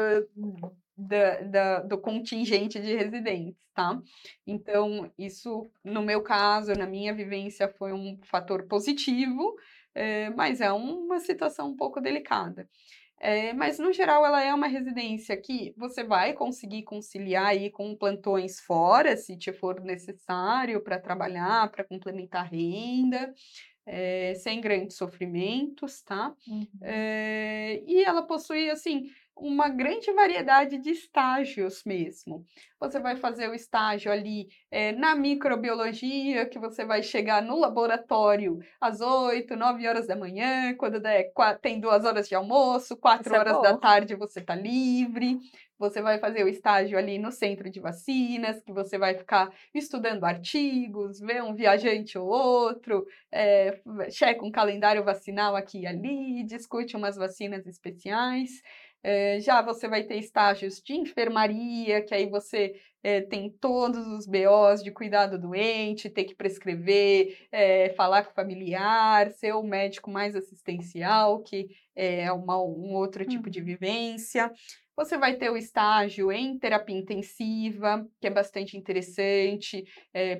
da, 0.96 1.40
da- 1.42 1.80
do 1.80 1.98
contingente 1.98 2.80
de 2.80 2.94
residentes, 2.94 3.56
tá? 3.74 3.98
Então, 4.46 5.10
isso, 5.18 5.70
no 5.84 6.02
meu 6.02 6.22
caso, 6.22 6.72
na 6.74 6.86
minha 6.86 7.14
vivência, 7.14 7.68
foi 7.68 7.92
um 7.92 8.18
fator 8.24 8.66
positivo, 8.66 9.54
é, 9.94 10.30
mas 10.30 10.60
é 10.60 10.72
uma 10.72 11.18
situação 11.20 11.70
um 11.70 11.76
pouco 11.76 12.00
delicada. 12.00 12.68
É, 13.22 13.52
mas, 13.52 13.78
no 13.78 13.92
geral, 13.92 14.24
ela 14.24 14.42
é 14.42 14.52
uma 14.54 14.66
residência 14.66 15.36
que 15.36 15.74
você 15.76 16.02
vai 16.02 16.32
conseguir 16.32 16.84
conciliar 16.84 17.48
aí 17.48 17.70
com 17.70 17.94
plantões 17.94 18.58
fora, 18.60 19.14
se 19.14 19.36
te 19.36 19.52
for 19.52 19.78
necessário, 19.82 20.82
para 20.82 20.98
trabalhar, 20.98 21.70
para 21.70 21.84
complementar 21.84 22.42
a 22.46 22.48
renda, 22.48 23.34
é, 23.86 24.34
sem 24.36 24.60
grandes 24.60 24.96
sofrimentos, 24.96 26.02
tá? 26.02 26.34
Uhum. 26.48 26.66
É, 26.82 27.82
e 27.86 28.02
ela 28.04 28.22
possui, 28.22 28.70
assim, 28.70 29.10
uma 29.36 29.68
grande 29.68 30.12
variedade 30.12 30.78
de 30.78 30.90
estágios 30.90 31.82
mesmo. 31.84 32.44
Você 32.78 32.98
vai 33.00 33.16
fazer 33.16 33.48
o 33.48 33.54
estágio 33.54 34.12
ali 34.12 34.48
é, 34.70 34.92
na 34.92 35.14
microbiologia, 35.14 36.46
que 36.46 36.58
você 36.58 36.84
vai 36.84 37.02
chegar 37.02 37.42
no 37.42 37.58
laboratório 37.58 38.58
às 38.80 39.00
8, 39.00 39.56
9 39.56 39.86
horas 39.86 40.06
da 40.06 40.16
manhã, 40.16 40.74
quando 40.76 41.00
der, 41.00 41.32
tem 41.60 41.80
duas 41.80 42.04
horas 42.04 42.28
de 42.28 42.34
almoço, 42.34 42.96
quatro 42.96 43.34
é 43.34 43.38
horas 43.38 43.60
da 43.62 43.76
tarde 43.76 44.14
você 44.14 44.40
está 44.40 44.54
livre. 44.54 45.38
Você 45.78 46.02
vai 46.02 46.18
fazer 46.18 46.44
o 46.44 46.48
estágio 46.48 46.98
ali 46.98 47.18
no 47.18 47.32
centro 47.32 47.70
de 47.70 47.80
vacinas, 47.80 48.62
que 48.62 48.70
você 48.70 48.98
vai 48.98 49.14
ficar 49.14 49.50
estudando 49.74 50.24
artigos, 50.24 51.18
ver 51.18 51.42
um 51.42 51.54
viajante 51.54 52.18
ou 52.18 52.28
outro, 52.28 53.06
é, 53.32 53.80
checa 54.10 54.44
um 54.44 54.50
calendário 54.50 55.02
vacinal 55.02 55.56
aqui 55.56 55.80
e 55.80 55.86
ali, 55.86 56.44
discute 56.44 56.96
umas 56.96 57.16
vacinas 57.16 57.66
especiais. 57.66 58.60
É, 59.02 59.40
já 59.40 59.62
você 59.62 59.88
vai 59.88 60.04
ter 60.04 60.16
estágios 60.18 60.80
de 60.82 60.92
enfermaria, 60.94 62.02
que 62.04 62.14
aí 62.14 62.28
você 62.28 62.74
é, 63.02 63.22
tem 63.22 63.48
todos 63.50 64.06
os 64.06 64.26
BOs 64.26 64.82
de 64.82 64.90
cuidar 64.90 65.26
do 65.26 65.38
doente, 65.38 66.10
ter 66.10 66.24
que 66.24 66.34
prescrever, 66.34 67.48
é, 67.50 67.88
falar 67.90 68.24
com 68.24 68.30
o 68.32 68.34
familiar, 68.34 69.30
ser 69.32 69.54
o 69.54 69.62
médico 69.62 70.10
mais 70.10 70.36
assistencial, 70.36 71.42
que 71.42 71.68
é 71.96 72.30
uma- 72.30 72.62
um 72.62 72.94
outro 72.94 73.24
tipo 73.24 73.48
de 73.48 73.60
Uhum. 73.60 73.64
vivência. 73.64 74.52
Você 74.96 75.16
vai 75.16 75.36
ter 75.36 75.50
o 75.50 75.56
estágio 75.56 76.30
em 76.30 76.58
terapia 76.58 76.96
intensiva, 76.98 78.06
que 78.20 78.26
é 78.26 78.30
bastante 78.30 78.76
interessante, 78.76 79.82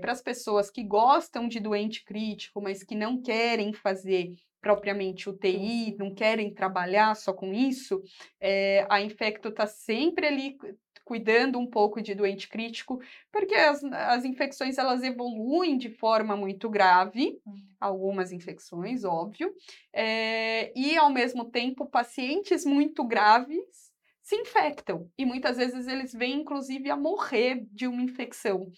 para 0.02 0.12
as 0.12 0.21
pessoas 0.21 0.71
que 0.71 0.85
gostam 0.85 1.49
de 1.49 1.61
doente 1.61 2.05
crítico, 2.05 2.61
mas 2.61 2.83
que 2.85 2.95
não 2.95 3.23
querem 3.23 3.73
fazer 3.73 4.35
propriamente 4.61 5.29
UTI, 5.29 5.97
não 5.99 6.14
querem 6.14 6.52
trabalhar 6.52 7.14
só 7.17 7.33
com 7.33 7.52
isso, 7.52 8.02
eh, 8.40 8.87
a 8.90 9.00
Infecto 9.00 9.49
está 9.49 9.67
sempre 9.67 10.26
ali 10.26 10.57
cu- 10.57 10.76
cuidando 11.05 11.59
um 11.59 11.67
pouco 11.69 12.00
de 12.00 12.14
doente 12.14 12.49
crítico, 12.49 13.00
porque 13.33 13.55
as, 13.55 13.83
as 13.85 14.25
infecções 14.25 14.79
elas 14.79 15.02
evoluem 15.02 15.76
de 15.76 15.88
forma 15.90 16.37
muito 16.37 16.69
grave, 16.71 17.40
Hum. 17.47 17.76
algumas 17.81 18.31
infecções, 18.33 19.05
óbvio, 19.05 19.52
eh, 19.93 20.73
e 20.76 20.97
ao 20.97 21.11
mesmo 21.11 21.50
tempo 21.50 21.87
pacientes 21.88 22.64
muito 22.64 23.05
graves 23.07 23.90
se 24.23 24.37
infectam 24.37 25.11
e 25.19 25.25
muitas 25.25 25.57
vezes 25.57 25.87
eles 25.88 26.12
vêm 26.12 26.40
inclusive 26.43 26.90
a 26.90 26.97
morrer 26.97 27.67
de 27.73 27.87
uma 27.88 28.02
infecção. 28.02 28.71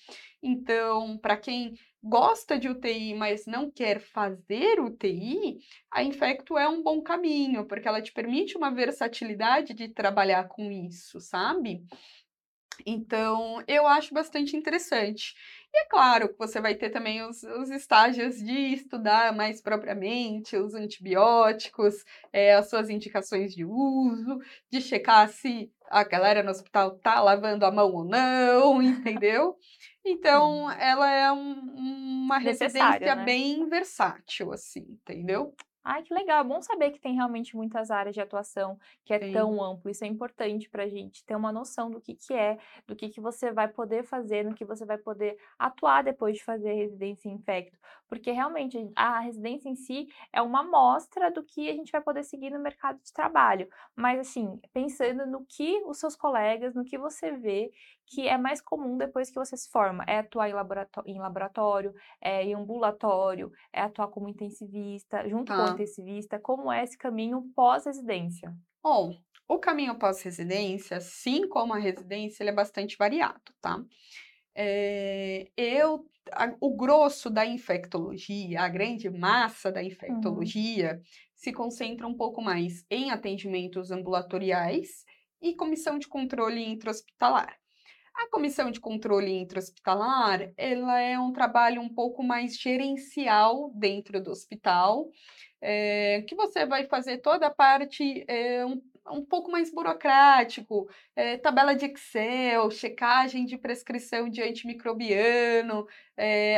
Então, 0.43 1.19
para 1.19 1.37
quem 1.37 1.75
gosta 2.03 2.59
de 2.59 2.69
UTI, 2.69 3.15
mas 3.15 3.47
não 3.47 3.71
quer 3.71 4.01
fazer 4.01 4.81
UTI, 4.81 5.61
a 5.91 6.03
Infecto 6.03 6.59
é 6.59 6.69
um 6.69 6.83
bom 6.83 7.01
caminho, 7.03 7.67
porque 7.67 7.87
ela 7.87 8.03
te 8.03 8.13
permite 8.13 8.57
uma 8.57 8.71
versatilidade 8.71 9.73
de 9.73 9.89
trabalhar 9.89 10.49
com 10.49 10.71
isso, 10.71 11.21
sabe? 11.21 11.85
Então, 12.85 13.63
eu 13.69 13.87
acho 13.87 14.15
bastante 14.15 14.57
interessante. 14.57 15.35
E 15.75 15.79
é 15.85 15.85
claro 15.87 16.29
que 16.29 16.38
você 16.38 16.61
vai 16.61 16.75
ter 16.75 16.91
também 16.91 17.23
os, 17.23 17.43
os 17.43 17.71
estágios 17.71 18.37
de 18.37 18.52
estudar 18.75 19.35
mais 19.35 19.61
propriamente 19.62 20.57
os 20.57 20.75
antibióticos, 20.75 22.05
eh, 22.33 22.55
as 22.55 22.69
suas 22.69 22.91
indicações 22.91 23.55
de 23.55 23.64
uso, 23.64 24.38
de 24.71 24.81
checar 24.83 25.29
se 25.31 25.73
a 25.91 26.05
galera 26.05 26.43
no 26.43 26.50
hospital 26.50 26.99
tá 26.99 27.21
lavando 27.21 27.64
a 27.64 27.71
mão 27.73 27.91
ou 27.93 28.05
não, 28.05 28.83
entendeu? 28.83 29.57
Então, 30.05 30.71
ela 30.73 31.11
é 31.11 31.33
um- 31.33 31.75
uma 32.25 32.38
Necessária, 32.38 33.14
residência 33.14 33.17
né? 33.17 33.25
bem 33.25 33.69
versátil, 33.69 34.52
assim, 34.52 34.81
entendeu? 34.81 35.55
Ai, 35.85 36.03
que 36.03 36.15
legal. 36.15 36.41
É 36.45 36.45
bom 36.49 36.62
saber 36.62 36.93
que 36.93 37.01
tem 37.01 37.15
realmente 37.15 37.57
muitas 37.57 37.91
áreas 37.91 38.15
de 38.15 38.21
atuação, 38.21 38.79
que 39.05 39.12
é 39.12 39.19
Sim. 39.19 39.33
tão 39.33 39.62
amplo. 39.62 39.91
Isso 39.91 40.05
é 40.05 40.07
importante 40.07 40.69
para 40.71 40.85
a 40.85 40.89
gente 40.89 41.25
ter 41.25 41.35
uma 41.35 41.53
noção 41.53 41.91
do 41.91 42.01
que, 42.01 42.15
que 42.15 42.33
é, 42.33 42.59
do 42.87 42.95
que, 42.95 43.09
que 43.09 43.21
você 43.21 43.53
vai 43.53 43.67
poder 43.69 44.05
fazer, 44.05 44.45
no 44.45 44.55
que 44.55 44.65
você 44.65 44.85
vai 44.85 44.99
poder 44.99 45.37
atuar 45.59 46.03
depois 46.05 46.37
de 46.37 46.45
fazer 46.45 46.73
residência 46.75 47.29
em 47.29 47.33
infecto. 47.35 47.79
Porque 48.12 48.31
realmente 48.31 48.76
a 48.95 49.21
residência 49.21 49.71
em 49.71 49.75
si 49.75 50.07
é 50.31 50.42
uma 50.42 50.61
amostra 50.61 51.31
do 51.31 51.42
que 51.42 51.71
a 51.71 51.73
gente 51.73 51.90
vai 51.90 52.02
poder 52.02 52.23
seguir 52.25 52.50
no 52.50 52.59
mercado 52.61 53.00
de 53.02 53.11
trabalho. 53.11 53.66
Mas, 53.97 54.21
assim, 54.21 54.61
pensando 54.71 55.25
no 55.26 55.47
que 55.47 55.83
os 55.87 55.99
seus 55.99 56.14
colegas, 56.14 56.75
no 56.75 56.85
que 56.85 56.99
você 56.99 57.33
vê 57.33 57.71
que 58.07 58.28
é 58.28 58.37
mais 58.37 58.61
comum 58.61 58.99
depois 58.99 59.31
que 59.31 59.37
você 59.37 59.57
se 59.57 59.71
forma. 59.71 60.04
É 60.07 60.19
atuar 60.19 60.50
em 60.50 60.52
laboratório, 60.52 61.11
em, 61.11 61.19
laboratório, 61.19 61.95
é 62.21 62.42
em 62.45 62.54
ambulatório, 62.54 63.50
é 63.73 63.81
atuar 63.81 64.09
como 64.09 64.28
intensivista, 64.28 65.26
junto 65.26 65.54
com 65.54 65.62
o 65.62 65.66
Tá. 65.66 65.73
intensivista, 65.73 66.38
como 66.38 66.71
é 66.71 66.85
esse 66.85 66.99
caminho 66.99 67.50
pós-residência? 67.57 68.54
Bom, 68.83 69.16
o 69.49 69.59
caminho 69.59 69.99
pós-residência, 69.99 70.97
assim 70.97 71.49
como 71.49 71.73
a 71.73 71.78
residência, 71.78 72.42
ele 72.42 72.50
é 72.50 72.54
bastante 72.54 72.97
variado, 72.99 73.40
tá? 73.61 73.85
Eh, 74.57 75.50
eu, 75.57 76.04
a- 76.31 76.55
o 76.61 76.76
grosso 76.76 77.29
da 77.31 77.45
infectologia, 77.47 78.61
a 78.62 78.69
grande 78.69 79.11
massa 79.11 79.73
da 79.73 79.83
infectologia, 79.83 81.00
se 81.35 81.52
concentra 81.52 82.07
um 82.07 82.14
pouco 82.17 82.41
mais 82.41 82.85
em 82.91 83.11
atendimentos 83.11 83.91
ambulatoriais 83.91 85.05
e 85.41 85.55
comissão 85.55 85.99
de 85.99 86.07
controle 86.07 86.62
intra-hospitalar. 86.62 87.57
A 88.14 88.29
comissão 88.31 88.71
de 88.71 88.79
controle 88.79 89.33
intra-hospitalar, 89.33 90.52
ela 90.57 91.00
é 91.00 91.19
um 91.19 91.33
trabalho 91.33 91.81
um 91.81 91.88
pouco 91.88 92.23
mais 92.23 92.57
gerencial 92.59 93.73
dentro 93.75 94.23
do 94.23 94.31
hospital, 94.31 95.09
é, 95.61 96.23
que 96.29 96.35
você 96.35 96.67
vai 96.67 96.85
fazer 96.87 97.19
toda 97.19 97.47
a 97.47 97.50
parte 97.55 98.25
é, 98.29 98.67
um, 98.67 98.81
um 99.11 99.25
pouco 99.25 99.51
mais 99.51 99.73
burocrático, 99.73 100.89
é, 101.17 101.37
tabela 101.37 101.75
de 101.75 101.87
Excel, 101.87 102.71
checagem 102.71 103.45
de 103.45 103.59
prescrição 103.59 104.29
de 104.29 104.43
antimicrobiano, 104.43 105.87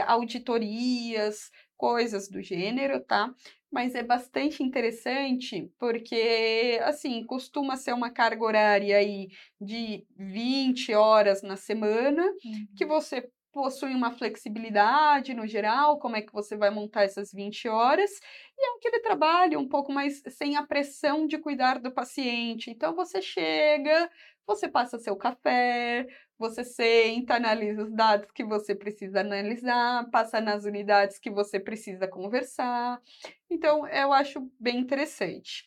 auditorias, 0.06 1.50
coisas 1.76 2.28
do 2.28 2.42
gênero, 2.42 3.00
tá? 3.00 3.32
Mas 3.70 3.94
é 3.94 4.02
bastante 4.02 4.62
interessante 4.62 5.68
porque, 5.78 6.78
assim, 6.82 7.24
costuma 7.24 7.76
ser 7.76 7.92
uma 7.92 8.08
carga 8.08 8.44
horária 8.44 8.96
aí 8.96 9.28
de 9.60 10.06
20 10.16 10.94
horas 10.94 11.42
na 11.42 11.56
semana, 11.56 12.22
uhum. 12.22 12.66
que 12.76 12.86
você 12.86 13.28
possui 13.54 13.94
uma 13.94 14.10
flexibilidade 14.10 15.32
no 15.32 15.46
geral, 15.46 16.00
como 16.00 16.16
é 16.16 16.20
que 16.22 16.32
você 16.32 16.56
vai 16.56 16.70
montar 16.70 17.04
essas 17.04 17.32
20 17.32 17.68
horas, 17.68 18.10
e 18.58 18.66
é 18.66 18.76
aquele 18.76 18.98
trabalho 18.98 19.60
um 19.60 19.68
pouco 19.68 19.92
mais 19.92 20.20
sem 20.28 20.56
a 20.56 20.66
pressão 20.66 21.24
de 21.24 21.38
cuidar 21.38 21.78
do 21.78 21.92
paciente. 21.92 22.68
Então 22.68 22.96
você 22.96 23.22
chega, 23.22 24.10
você 24.44 24.68
passa 24.68 24.98
seu 24.98 25.16
café, 25.16 26.06
você 26.36 26.64
senta, 26.64 27.36
analisa 27.36 27.84
os 27.84 27.92
dados 27.92 28.30
que 28.32 28.44
você 28.44 28.74
precisa 28.74 29.20
analisar, 29.20 30.10
passa 30.10 30.40
nas 30.40 30.64
unidades 30.64 31.18
que 31.18 31.30
você 31.30 31.60
precisa 31.60 32.08
conversar. 32.08 33.00
Então, 33.48 33.86
eu 33.86 34.12
acho 34.12 34.50
bem 34.58 34.78
interessante. 34.78 35.64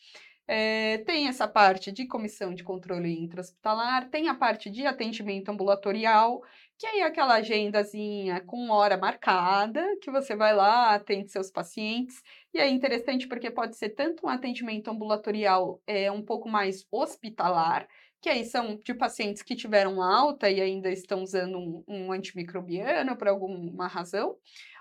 É, 0.50 0.98
tem 0.98 1.28
essa 1.28 1.46
parte 1.46 1.92
de 1.92 2.06
comissão 2.06 2.54
de 2.54 2.64
controle 2.64 3.12
intra-hospitalar, 3.18 4.08
tem 4.08 4.28
a 4.28 4.34
parte 4.34 4.70
de 4.70 4.86
atendimento 4.86 5.50
ambulatorial, 5.50 6.42
que 6.78 6.86
é 6.86 7.02
aquela 7.02 7.34
agendazinha 7.34 8.40
com 8.42 8.70
hora 8.70 8.96
marcada, 8.96 9.84
que 10.00 10.10
você 10.10 10.36
vai 10.36 10.54
lá, 10.54 10.94
atende 10.94 11.28
seus 11.30 11.50
pacientes. 11.50 12.22
E 12.54 12.58
é 12.58 12.68
interessante 12.68 13.26
porque 13.26 13.50
pode 13.50 13.76
ser 13.76 13.90
tanto 13.90 14.24
um 14.26 14.28
atendimento 14.28 14.88
ambulatorial 14.88 15.82
é, 15.86 16.10
um 16.10 16.22
pouco 16.22 16.48
mais 16.48 16.86
hospitalar, 16.90 17.88
que 18.20 18.28
aí 18.28 18.44
são 18.44 18.76
de 18.76 18.94
pacientes 18.94 19.42
que 19.42 19.54
tiveram 19.56 20.02
alta 20.02 20.50
e 20.50 20.60
ainda 20.60 20.90
estão 20.90 21.22
usando 21.22 21.58
um, 21.58 21.84
um 21.86 22.12
antimicrobiano 22.12 23.16
por 23.16 23.28
alguma 23.28 23.86
razão, 23.86 24.36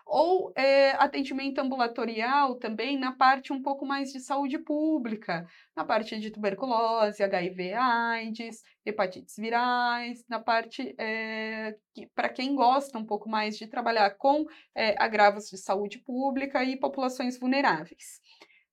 ou 0.08 0.54
é, 0.56 0.92
atendimento 0.92 1.60
ambulatorial 1.60 2.56
também 2.56 2.98
na 2.98 3.12
parte 3.12 3.52
um 3.52 3.62
pouco 3.62 3.86
mais 3.86 4.12
de 4.12 4.20
saúde 4.20 4.58
pública, 4.58 5.46
na 5.76 5.84
parte 5.84 6.18
de 6.18 6.32
tuberculose, 6.32 7.22
HIV, 7.22 7.74
AIDS, 7.74 8.64
hepatites 8.86 9.36
virais, 9.38 10.24
na 10.30 10.40
parte 10.40 10.96
é, 10.98 11.76
que, 11.94 12.08
para 12.16 12.30
quem 12.30 12.56
gosta 12.56 12.98
um 12.98 13.06
pouco 13.06 13.30
mais 13.30 13.58
de 13.58 13.68
trabalhar 13.68 14.12
com 14.12 14.46
é, 14.74 14.96
agravos 14.98 15.50
de 15.50 15.58
saúde 15.58 16.00
pública 16.00 16.64
e 16.64 16.78
populações 16.80 17.38
vulneráveis. 17.38 18.22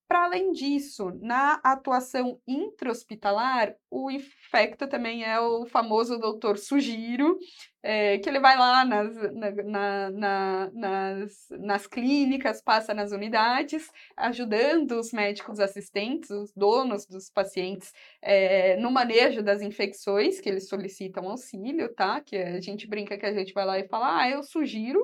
Para 0.06 0.24
além 0.24 0.52
disso, 0.52 1.10
na 1.20 1.60
atuação 1.64 2.38
intra-hospitalar, 2.46 3.74
o 3.90 4.10
infecto 4.10 4.86
também 4.86 5.24
é 5.24 5.40
o 5.40 5.64
famoso 5.64 6.18
doutor 6.18 6.58
Sugiro, 6.58 7.38
é, 7.82 8.18
que 8.18 8.28
ele 8.28 8.38
vai 8.38 8.56
lá 8.56 8.84
nas, 8.84 9.14
na, 9.32 9.50
na, 9.50 10.10
na, 10.10 10.70
nas, 10.74 11.48
nas 11.58 11.86
clínicas, 11.86 12.62
passa 12.62 12.92
nas 12.92 13.12
unidades, 13.12 13.90
ajudando 14.16 14.92
os 14.92 15.10
médicos 15.10 15.58
assistentes, 15.58 16.30
os 16.30 16.52
donos 16.52 17.06
dos 17.06 17.30
pacientes, 17.30 17.90
é, 18.20 18.76
no 18.76 18.90
manejo 18.90 19.42
das 19.42 19.62
infecções, 19.62 20.38
que 20.38 20.48
eles 20.50 20.68
solicitam 20.68 21.28
auxílio, 21.28 21.94
tá? 21.94 22.20
Que 22.20 22.36
a 22.36 22.60
gente 22.60 22.86
brinca 22.86 23.16
que 23.16 23.26
a 23.26 23.32
gente 23.32 23.54
vai 23.54 23.64
lá 23.64 23.78
e 23.78 23.88
fala, 23.88 24.20
ah, 24.20 24.30
eu 24.30 24.42
sugiro 24.42 25.02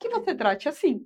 que 0.00 0.08
você 0.08 0.34
trate 0.34 0.68
assim. 0.68 1.04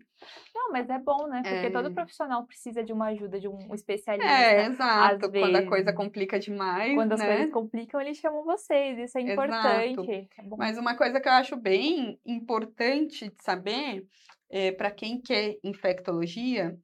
Não, 0.55 0.71
mas 0.71 0.89
é 0.89 0.99
bom, 0.99 1.27
né? 1.27 1.43
Porque 1.43 1.67
é. 1.67 1.71
todo 1.71 1.93
profissional 1.93 2.45
precisa 2.47 2.83
de 2.83 2.93
uma 2.93 3.07
ajuda 3.07 3.39
de 3.41 3.49
um 3.49 3.75
especialista. 3.75 4.31
É, 4.31 4.67
exato. 4.67 5.31
Quando 5.31 5.57
a 5.57 5.67
coisa 5.67 5.93
complica 5.93 6.39
demais. 6.39 6.95
Quando 6.95 7.11
né? 7.11 7.15
as 7.15 7.23
coisas 7.23 7.53
complicam, 7.53 8.01
eles 8.01 8.19
chamam 8.19 8.45
vocês. 8.45 8.99
Isso 8.99 9.19
é 9.19 9.21
importante. 9.23 10.11
É 10.11 10.43
mas 10.57 10.79
uma 10.79 10.97
coisa 10.97 11.21
que 11.21 11.29
eu 11.29 11.33
acho 11.33 11.57
bem 11.57 12.19
importante 12.25 13.29
de 13.29 13.43
saber, 13.43 14.07
é, 14.51 14.73
para 14.73 14.91
quem 14.91 15.21
quer 15.21 15.57
infectologia, 15.63 16.77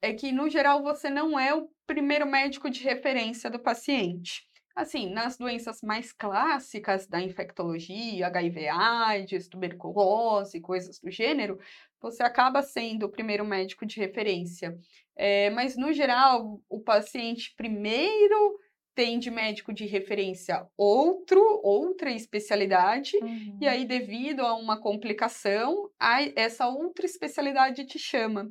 é 0.00 0.12
que, 0.12 0.32
no 0.32 0.48
geral, 0.48 0.82
você 0.82 1.10
não 1.10 1.38
é 1.38 1.54
o 1.54 1.68
primeiro 1.86 2.26
médico 2.26 2.70
de 2.70 2.82
referência 2.84 3.50
do 3.50 3.58
paciente. 3.58 4.46
Assim, 4.78 5.10
nas 5.10 5.36
doenças 5.36 5.82
mais 5.82 6.12
clássicas 6.12 7.04
da 7.04 7.20
infectologia, 7.20 8.28
HIV, 8.28 8.68
AIDS, 8.68 9.48
tuberculose, 9.48 10.60
coisas 10.60 11.00
do 11.00 11.10
gênero, 11.10 11.58
você 12.00 12.22
acaba 12.22 12.62
sendo 12.62 13.06
o 13.06 13.08
primeiro 13.08 13.44
médico 13.44 13.84
de 13.84 13.98
referência. 13.98 14.78
É, 15.16 15.50
mas, 15.50 15.76
no 15.76 15.92
geral, 15.92 16.60
o 16.68 16.78
paciente 16.78 17.52
primeiro 17.56 18.56
tem 18.94 19.18
de 19.18 19.32
médico 19.32 19.72
de 19.72 19.84
referência 19.84 20.64
outro, 20.76 21.40
outra 21.64 22.12
especialidade, 22.12 23.16
uhum. 23.16 23.58
e 23.60 23.66
aí, 23.66 23.84
devido 23.84 24.42
a 24.42 24.54
uma 24.54 24.80
complicação, 24.80 25.90
essa 26.36 26.68
outra 26.68 27.04
especialidade 27.04 27.84
te 27.84 27.98
chama. 27.98 28.48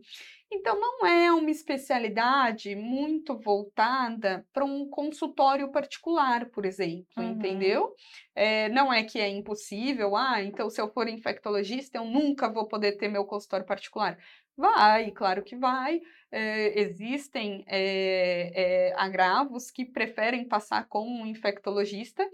Então, 0.49 0.79
não 0.79 1.05
é 1.05 1.31
uma 1.31 1.51
especialidade 1.51 2.73
muito 2.75 3.37
voltada 3.37 4.45
para 4.53 4.63
um 4.63 4.87
consultório 4.89 5.69
particular, 5.71 6.49
por 6.49 6.65
exemplo, 6.65 7.05
uhum. 7.17 7.31
entendeu? 7.31 7.93
É, 8.33 8.69
não 8.69 8.91
é 8.91 9.03
que 9.03 9.19
é 9.19 9.27
impossível, 9.27 10.15
ah, 10.15 10.41
então 10.41 10.69
se 10.69 10.79
eu 10.79 10.89
for 10.89 11.09
infectologista, 11.09 11.97
eu 11.97 12.05
nunca 12.05 12.49
vou 12.49 12.67
poder 12.67 12.93
ter 12.93 13.09
meu 13.09 13.25
consultório 13.25 13.65
particular. 13.65 14.17
Vai, 14.57 15.11
claro 15.11 15.43
que 15.43 15.55
vai. 15.55 16.01
É, 16.31 16.81
existem 16.81 17.63
é, 17.67 18.91
agravos 18.97 19.69
que 19.69 19.85
preferem 19.85 20.47
passar 20.47 20.87
com 20.87 21.07
um 21.07 21.25
infectologista, 21.27 22.27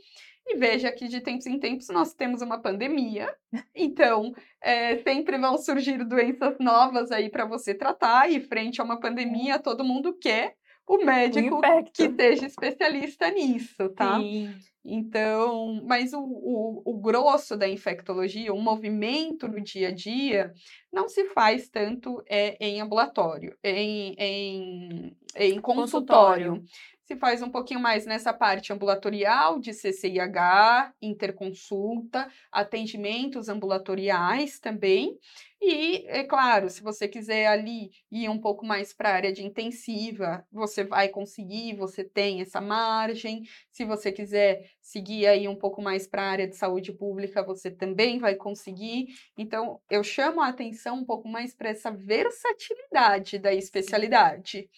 e 0.45 0.57
veja 0.57 0.91
que 0.91 1.07
de 1.07 1.21
tempos 1.21 1.45
em 1.45 1.59
tempos 1.59 1.87
nós 1.89 2.13
temos 2.13 2.41
uma 2.41 2.59
pandemia, 2.59 3.33
então 3.75 4.33
é, 4.61 4.97
sempre 4.97 5.37
vão 5.37 5.57
surgir 5.57 6.03
doenças 6.05 6.57
novas 6.59 7.11
aí 7.11 7.29
para 7.29 7.45
você 7.45 7.73
tratar, 7.73 8.31
e 8.31 8.39
frente 8.39 8.79
a 8.79 8.83
uma 8.83 8.99
pandemia, 8.99 9.59
todo 9.59 9.83
mundo 9.83 10.17
quer 10.17 10.55
o 10.87 10.97
médico 10.97 11.61
que 11.93 12.09
seja 12.13 12.45
especialista 12.45 13.29
nisso, 13.29 13.89
tá? 13.89 14.19
Sim. 14.19 14.55
Então, 14.85 15.81
mas 15.85 16.11
o, 16.11 16.19
o, 16.19 16.81
o, 16.83 16.97
grosso 16.99 17.55
da 17.55 17.67
infectologia, 17.67 18.53
o 18.53 18.61
movimento 18.61 19.47
no 19.47 19.61
dia 19.61 19.87
a 19.87 19.91
dia, 19.91 20.53
não 20.91 21.07
se 21.07 21.25
faz 21.29 21.69
tanto 21.69 22.21
é, 22.27 22.57
em 22.59 22.81
ambulatório, 22.81 23.57
em, 23.63 24.13
em, 24.17 25.17
em 25.35 25.61
consultório. 25.61 26.51
consultório 26.51 26.63
se 27.05 27.17
faz 27.17 27.41
um 27.41 27.49
pouquinho 27.49 27.79
mais 27.79 28.05
nessa 28.05 28.33
parte 28.33 28.71
ambulatorial 28.71 29.59
de 29.59 29.73
CCIH, 29.73 30.93
interconsulta, 31.01 32.29
atendimentos 32.51 33.49
ambulatoriais 33.49 34.59
também. 34.59 35.17
E, 35.61 36.05
é 36.07 36.23
claro, 36.23 36.69
se 36.69 36.81
você 36.81 37.07
quiser 37.07 37.47
ali 37.47 37.91
ir 38.11 38.29
um 38.29 38.39
pouco 38.39 38.65
mais 38.65 38.93
para 38.93 39.09
a 39.09 39.13
área 39.13 39.31
de 39.31 39.43
intensiva, 39.43 40.45
você 40.51 40.83
vai 40.83 41.07
conseguir, 41.07 41.75
você 41.75 42.03
tem 42.03 42.41
essa 42.41 42.59
margem. 42.59 43.43
Se 43.71 43.85
você 43.85 44.11
quiser 44.11 44.69
seguir 44.81 45.25
aí 45.25 45.47
um 45.47 45.55
pouco 45.55 45.81
mais 45.81 46.05
para 46.05 46.21
a 46.21 46.31
área 46.31 46.47
de 46.47 46.55
saúde 46.55 46.91
pública, 46.91 47.43
você 47.43 47.71
também 47.71 48.19
vai 48.19 48.35
conseguir. 48.35 49.07
Então, 49.37 49.79
eu 49.89 50.03
chamo 50.03 50.41
a 50.41 50.49
atenção 50.49 50.97
um 50.97 51.05
pouco 51.05 51.29
mais 51.29 51.53
para 51.55 51.69
essa 51.69 51.91
versatilidade 51.91 53.39
da 53.39 53.53
especialidade. 53.53 54.69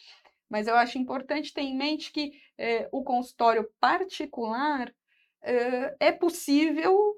Mas 0.50 0.68
eu 0.68 0.76
acho 0.76 0.98
importante 0.98 1.54
ter 1.54 1.62
em 1.62 1.76
mente 1.76 2.12
que 2.12 2.32
eh, 2.58 2.88
o 2.92 3.04
consultório 3.04 3.70
particular 3.80 4.94
eh, 5.48 5.96
é 6.00 6.12
possível, 6.12 7.16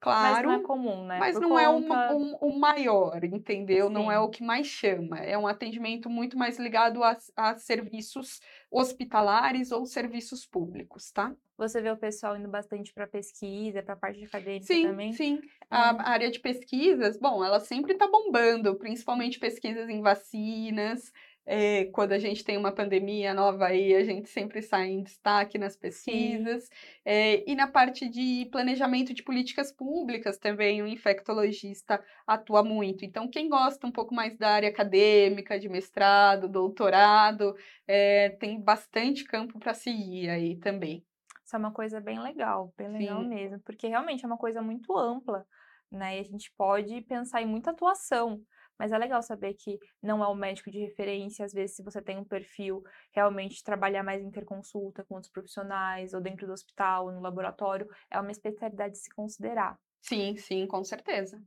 claro. 0.00 0.34
Mas 0.34 0.42
não 0.46 0.52
é 0.52 0.62
comum, 0.62 1.04
né? 1.04 1.18
Mas 1.18 1.34
Por 1.34 1.42
não 1.42 1.58
é 1.58 1.66
conta... 1.66 1.94
é 1.94 2.12
o 2.12 2.16
um, 2.16 2.38
um, 2.42 2.58
maior, 2.58 3.22
entendeu? 3.22 3.88
Sim. 3.88 3.92
Não 3.92 4.10
é 4.10 4.18
o 4.18 4.30
que 4.30 4.42
mais 4.42 4.66
chama. 4.66 5.18
É 5.18 5.36
um 5.36 5.46
atendimento 5.46 6.08
muito 6.08 6.38
mais 6.38 6.58
ligado 6.58 7.04
a, 7.04 7.16
a 7.36 7.58
serviços 7.58 8.40
hospitalares 8.70 9.72
ou 9.72 9.84
serviços 9.84 10.46
públicos, 10.46 11.12
tá? 11.12 11.34
Você 11.58 11.82
vê 11.82 11.90
o 11.90 11.96
pessoal 11.98 12.38
indo 12.38 12.48
bastante 12.48 12.94
para 12.94 13.06
pesquisa, 13.06 13.82
para 13.82 13.92
a 13.92 13.98
parte 13.98 14.24
acadêmica 14.24 14.64
sim, 14.64 14.86
também? 14.86 15.12
Sim, 15.12 15.38
a, 15.68 15.90
a 15.90 16.10
área 16.12 16.30
de 16.30 16.40
pesquisas, 16.40 17.18
bom, 17.18 17.44
ela 17.44 17.60
sempre 17.60 17.92
está 17.92 18.08
bombando, 18.08 18.74
principalmente 18.76 19.38
pesquisas 19.38 19.86
em 19.90 20.00
vacinas, 20.00 21.12
é, 21.52 21.86
quando 21.86 22.12
a 22.12 22.18
gente 22.18 22.44
tem 22.44 22.56
uma 22.56 22.70
pandemia 22.70 23.34
nova 23.34 23.66
aí, 23.66 23.92
a 23.92 24.04
gente 24.04 24.28
sempre 24.28 24.62
sai 24.62 24.90
em 24.90 25.02
destaque 25.02 25.58
nas 25.58 25.76
pesquisas. 25.76 26.68
É, 27.04 27.42
e 27.44 27.56
na 27.56 27.66
parte 27.66 28.08
de 28.08 28.48
planejamento 28.52 29.12
de 29.12 29.24
políticas 29.24 29.72
públicas 29.72 30.38
também, 30.38 30.80
o 30.80 30.86
infectologista 30.86 32.00
atua 32.24 32.62
muito. 32.62 33.04
Então, 33.04 33.28
quem 33.28 33.48
gosta 33.48 33.84
um 33.84 33.90
pouco 33.90 34.14
mais 34.14 34.38
da 34.38 34.50
área 34.50 34.68
acadêmica, 34.68 35.58
de 35.58 35.68
mestrado, 35.68 36.48
doutorado, 36.48 37.56
é, 37.84 38.28
tem 38.38 38.60
bastante 38.60 39.24
campo 39.24 39.58
para 39.58 39.74
seguir 39.74 40.30
aí 40.30 40.54
também. 40.54 41.04
Isso 41.44 41.56
é 41.56 41.58
uma 41.58 41.72
coisa 41.72 42.00
bem 42.00 42.22
legal, 42.22 42.72
bem 42.78 42.92
legal 42.92 43.22
Sim. 43.22 43.28
mesmo, 43.28 43.58
porque 43.64 43.88
realmente 43.88 44.22
é 44.22 44.26
uma 44.28 44.38
coisa 44.38 44.62
muito 44.62 44.96
ampla, 44.96 45.44
né, 45.90 46.18
e 46.18 46.20
a 46.20 46.22
gente 46.22 46.52
pode 46.56 47.00
pensar 47.00 47.42
em 47.42 47.46
muita 47.46 47.72
atuação, 47.72 48.40
mas 48.80 48.92
é 48.92 48.96
legal 48.96 49.22
saber 49.22 49.52
que 49.52 49.78
não 50.02 50.24
é 50.24 50.26
o 50.26 50.34
médico 50.34 50.70
de 50.70 50.78
referência, 50.78 51.44
às 51.44 51.52
vezes 51.52 51.76
se 51.76 51.82
você 51.82 52.00
tem 52.00 52.16
um 52.16 52.24
perfil, 52.24 52.82
realmente 53.12 53.62
trabalhar 53.62 54.02
mais 54.02 54.22
interconsulta 54.22 55.04
com 55.04 55.16
outros 55.16 55.30
profissionais, 55.30 56.14
ou 56.14 56.20
dentro 56.22 56.46
do 56.46 56.52
hospital, 56.54 57.12
no 57.12 57.20
laboratório, 57.20 57.86
é 58.10 58.18
uma 58.18 58.30
especialidade 58.30 58.94
de 58.94 59.00
se 59.00 59.14
considerar. 59.14 59.78
Sim, 60.00 60.34
sim, 60.38 60.66
com 60.66 60.82
certeza. 60.82 61.38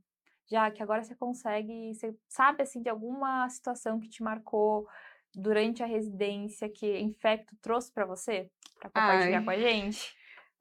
Já 0.48 0.70
que 0.70 0.80
agora 0.80 1.02
você 1.02 1.16
consegue 1.16 1.92
você 1.92 2.14
sabe, 2.28 2.62
assim, 2.62 2.80
de 2.80 2.88
alguma 2.88 3.48
situação 3.48 3.98
que 3.98 4.08
te 4.08 4.22
marcou 4.22 4.86
durante 5.34 5.82
a 5.82 5.86
residência, 5.86 6.68
que 6.68 7.00
infecto 7.00 7.56
trouxe 7.60 7.92
para 7.92 8.06
você? 8.06 8.48
Para 8.78 8.90
compartilhar 8.90 9.38
Ai. 9.38 9.44
com 9.44 9.50
a 9.50 9.58
gente? 9.58 10.14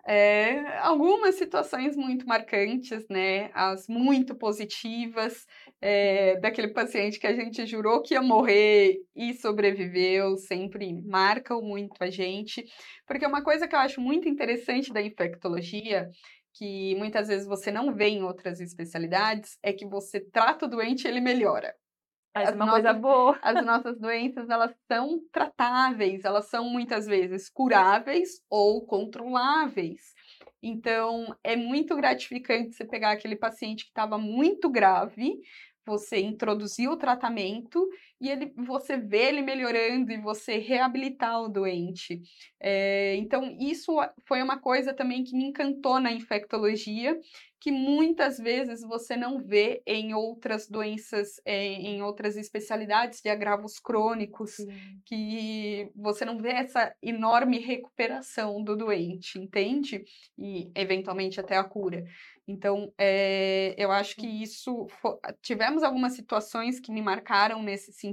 Eh, 0.05 0.59
algumas 0.79 1.35
situações 1.35 1.95
muito 1.95 2.27
marcantes, 2.27 3.05
né, 3.09 3.49
as 3.53 3.87
muito 3.87 4.35
positivas, 4.35 5.45
eh, 5.81 6.37
daquele 6.41 6.69
paciente 6.73 7.17
que 7.19 7.25
a 7.27 7.33
gente 7.33 7.65
jurou 7.65 8.01
que 8.01 8.13
ia 8.13 8.21
morrer 8.21 8.97
e 9.15 9.33
sobreviveu, 9.33 10.35
sempre 10.37 10.93
marcam 11.03 11.61
muito 11.61 11.93
a 12.03 12.09
gente, 12.09 12.65
porque 13.07 13.25
uma 13.25 13.41
coisa 13.43 13.65
que 13.65 13.73
eu 13.75 13.79
acho 13.79 14.01
muito 14.01 14.27
interessante 14.27 14.91
da 14.91 15.01
infectologia, 15.01 16.09
que 16.53 16.95
muitas 16.95 17.29
vezes 17.29 17.47
você 17.47 17.71
não 17.71 17.93
vê 17.95 18.07
em 18.09 18.23
outras 18.23 18.59
especialidades, 18.59 19.57
é 19.63 19.71
que 19.71 19.85
você 19.87 20.19
trata 20.19 20.65
o 20.65 20.69
doente 20.69 21.05
e 21.05 21.07
ele 21.07 21.21
melhora. 21.21 21.73
É 22.35 22.47
As 22.47 22.55
uma 22.55 22.67
coisa 22.67 22.93
nossas 22.93 22.93
boa. 22.93 23.39
as 23.41 23.61
nossas 23.61 23.99
doenças, 23.99 24.49
elas 24.49 24.73
são 24.91 25.19
tratáveis, 25.31 26.25
elas 26.25 26.47
são 26.49 26.69
muitas 26.69 27.05
vezes 27.05 27.49
curáveis 27.49 28.41
ou 28.49 28.85
controláveis. 28.85 30.13
Então, 30.61 31.35
é 31.43 31.55
muito 31.55 31.95
gratificante 31.95 32.73
você 32.73 32.85
pegar 32.85 33.11
aquele 33.11 33.35
paciente 33.35 33.83
que 33.85 33.91
estava 33.91 34.17
muito 34.17 34.69
grave, 34.69 35.39
você 35.85 36.21
introduzir 36.21 36.89
o 36.89 36.97
tratamento 36.97 37.85
e 38.23 38.29
ele 38.29 38.53
você 38.57 38.97
vê 38.97 39.27
ele 39.29 39.41
melhorando 39.41 40.11
e 40.11 40.17
você 40.17 40.57
reabilitar 40.57 41.41
o 41.41 41.49
doente. 41.49 42.21
Eh, 42.59 43.15
então 43.17 43.55
isso 43.59 43.93
foi 44.25 44.41
uma 44.41 44.59
coisa 44.59 44.93
também 44.93 45.23
que 45.23 45.35
me 45.35 45.45
encantou 45.45 45.99
na 45.99 46.11
infectologia, 46.11 47.19
que 47.59 47.71
muitas 47.71 48.37
vezes 48.37 48.81
você 48.81 49.15
não 49.15 49.39
vê 49.39 49.81
em 49.87 50.13
outras 50.13 50.67
doenças, 50.69 51.39
eh, 51.45 51.65
em 51.65 52.01
outras 52.01 52.35
especialidades 52.37 53.21
de 53.21 53.29
agravos 53.29 53.79
crônicos, 53.79 54.65
Sim. 54.65 55.03
que 55.05 55.89
você 55.95 56.25
não 56.25 56.37
vê 56.37 56.49
essa 56.51 56.93
enorme 57.01 57.59
recuperação 57.59 58.63
do 58.63 58.75
doente, 58.75 59.39
entende? 59.39 60.03
E 60.37 60.71
eventualmente 60.75 61.39
até 61.39 61.57
a 61.57 61.63
cura. 61.63 62.03
Então, 62.47 62.93
eh, 62.99 63.73
eu 63.77 63.91
acho 63.91 64.17
que 64.17 64.27
isso 64.27 64.87
tivemos 65.41 65.83
algumas 65.83 66.13
situações 66.13 66.79
que 66.79 66.91
me 66.91 67.01
marcaram 67.01 67.63
nesse 67.63 67.93
sentido, 67.93 68.12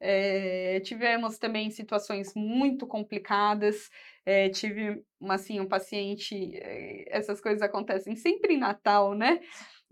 eh, 0.00 0.80
tivemos 0.84 1.38
também 1.38 1.70
situações 1.70 2.32
muito 2.34 2.86
complicadas, 2.86 3.88
eh, 4.26 4.48
tive 4.50 5.02
uma 5.20 5.34
assim, 5.34 5.60
um 5.60 5.66
paciente, 5.66 6.34
eh, 6.54 7.04
essas 7.08 7.40
coisas 7.40 7.62
acontecem 7.62 8.14
sempre 8.16 8.54
em 8.54 8.58
Natal, 8.58 9.14
né, 9.14 9.40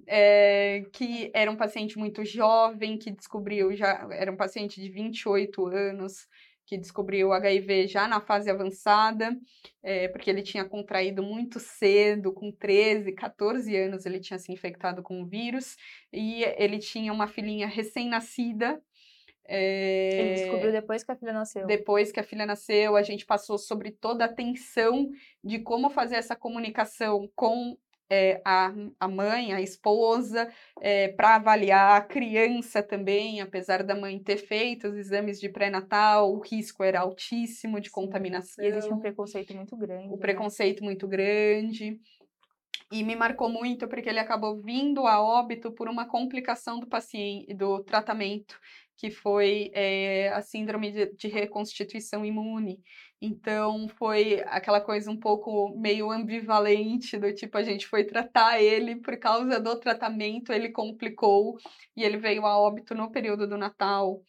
eh, 0.06 0.84
que 0.92 1.30
era 1.34 1.50
um 1.50 1.56
paciente 1.56 1.98
muito 1.98 2.24
jovem, 2.24 2.98
que 2.98 3.10
descobriu 3.10 3.74
já 3.74 4.06
era 4.12 4.30
um 4.32 4.36
paciente 4.36 4.80
de 4.80 4.88
28 4.90 5.66
anos, 5.66 6.26
que 6.66 6.76
descobriu 6.76 7.32
HIV 7.32 7.86
já 7.86 8.08
na 8.08 8.20
fase 8.20 8.50
avançada, 8.50 9.38
eh, 9.82 10.08
porque 10.08 10.28
ele 10.28 10.42
tinha 10.42 10.64
contraído 10.64 11.22
muito 11.22 11.60
cedo, 11.60 12.32
com 12.32 12.50
13, 12.50 13.12
14 13.12 13.74
anos 13.76 14.04
ele 14.04 14.18
tinha 14.20 14.38
se 14.38 14.52
infectado 14.52 15.02
com 15.02 15.22
o 15.22 15.26
vírus, 15.26 15.76
e 16.12 16.42
ele 16.58 16.78
tinha 16.78 17.12
uma 17.12 17.28
filhinha 17.28 17.66
recém-nascida, 17.66 18.82
Ele 19.48 20.34
descobriu 20.34 20.72
depois 20.72 21.04
que 21.04 21.12
a 21.12 21.16
filha 21.16 21.32
nasceu? 21.32 21.66
depois 21.66 22.12
que 22.12 22.20
a 22.20 22.24
filha 22.24 22.46
nasceu, 22.46 22.96
a 22.96 23.02
gente 23.02 23.24
passou 23.24 23.56
sobre 23.56 23.92
toda 23.92 24.24
a 24.24 24.32
tensão 24.32 25.08
de 25.42 25.60
como 25.60 25.88
fazer 25.88 26.16
essa 26.16 26.34
comunicação 26.34 27.30
com, 27.34 27.78
eh, 28.10 28.40
a 28.44 28.72
a 29.00 29.08
mãe, 29.08 29.52
a 29.52 29.60
esposa, 29.60 30.52
eh, 30.80 31.08
pra 31.16 31.36
avaliar 31.36 31.96
a 32.00 32.04
criança 32.04 32.82
também, 32.82 33.40
apesar 33.40 33.82
da 33.82 33.94
mãe 33.94 34.18
ter 34.22 34.36
feito 34.38 34.88
os 34.88 34.96
exames 34.96 35.40
de 35.40 35.48
pré-natal, 35.48 36.32
o 36.34 36.40
risco 36.40 36.82
era 36.84 37.00
altíssimo 37.00 37.80
de 37.80 37.90
Sim, 37.90 37.90
contaminação. 37.90 38.64
e 38.64 38.66
existe 38.66 38.92
um 38.92 38.98
preconceito 38.98 39.54
muito 39.54 39.76
grande, 39.76 40.08
O 40.08 40.18
né. 40.18 40.18
preconceito 40.18 40.84
muito 40.84 41.06
grande. 41.08 42.00
E 42.90 43.02
me 43.04 43.16
marcou 43.16 43.48
muito, 43.50 43.88
porque 43.88 44.08
ele 44.08 44.20
acabou 44.20 44.60
vindo 44.62 45.06
a 45.06 45.20
óbito 45.20 45.72
por 45.72 45.88
uma 45.88 46.06
complicação 46.08 46.78
do 46.80 46.86
pacien 46.88 47.46
do 47.56 47.82
tratamento, 47.84 48.58
que 48.96 49.10
foi, 49.10 49.70
eh, 49.74 50.28
a 50.34 50.42
síndrome 50.42 50.90
de 50.92 51.06
de 51.14 51.28
reconstituição 51.28 52.24
imune. 52.24 52.80
Então 53.20 53.88
foi 53.88 54.42
aquela 54.46 54.80
coisa 54.80 55.10
um 55.10 55.18
pouco 55.18 55.74
meio 55.78 56.10
ambivalente, 56.10 57.18
do 57.18 57.32
tipo, 57.34 57.56
a 57.58 57.62
gente 57.62 57.86
foi 57.86 58.04
tratar 58.04 58.60
ele, 58.60 58.96
por 58.96 59.16
causa 59.18 59.58
do 59.60 59.78
tratamento 59.80 60.52
ele 60.52 60.70
complicou, 60.70 61.56
e 61.96 62.04
ele 62.04 62.18
veio 62.18 62.44
a 62.46 62.58
óbito 62.58 62.94
no 62.94 63.10
período 63.10 63.46
do 63.46 63.56
Natal. 63.56 64.22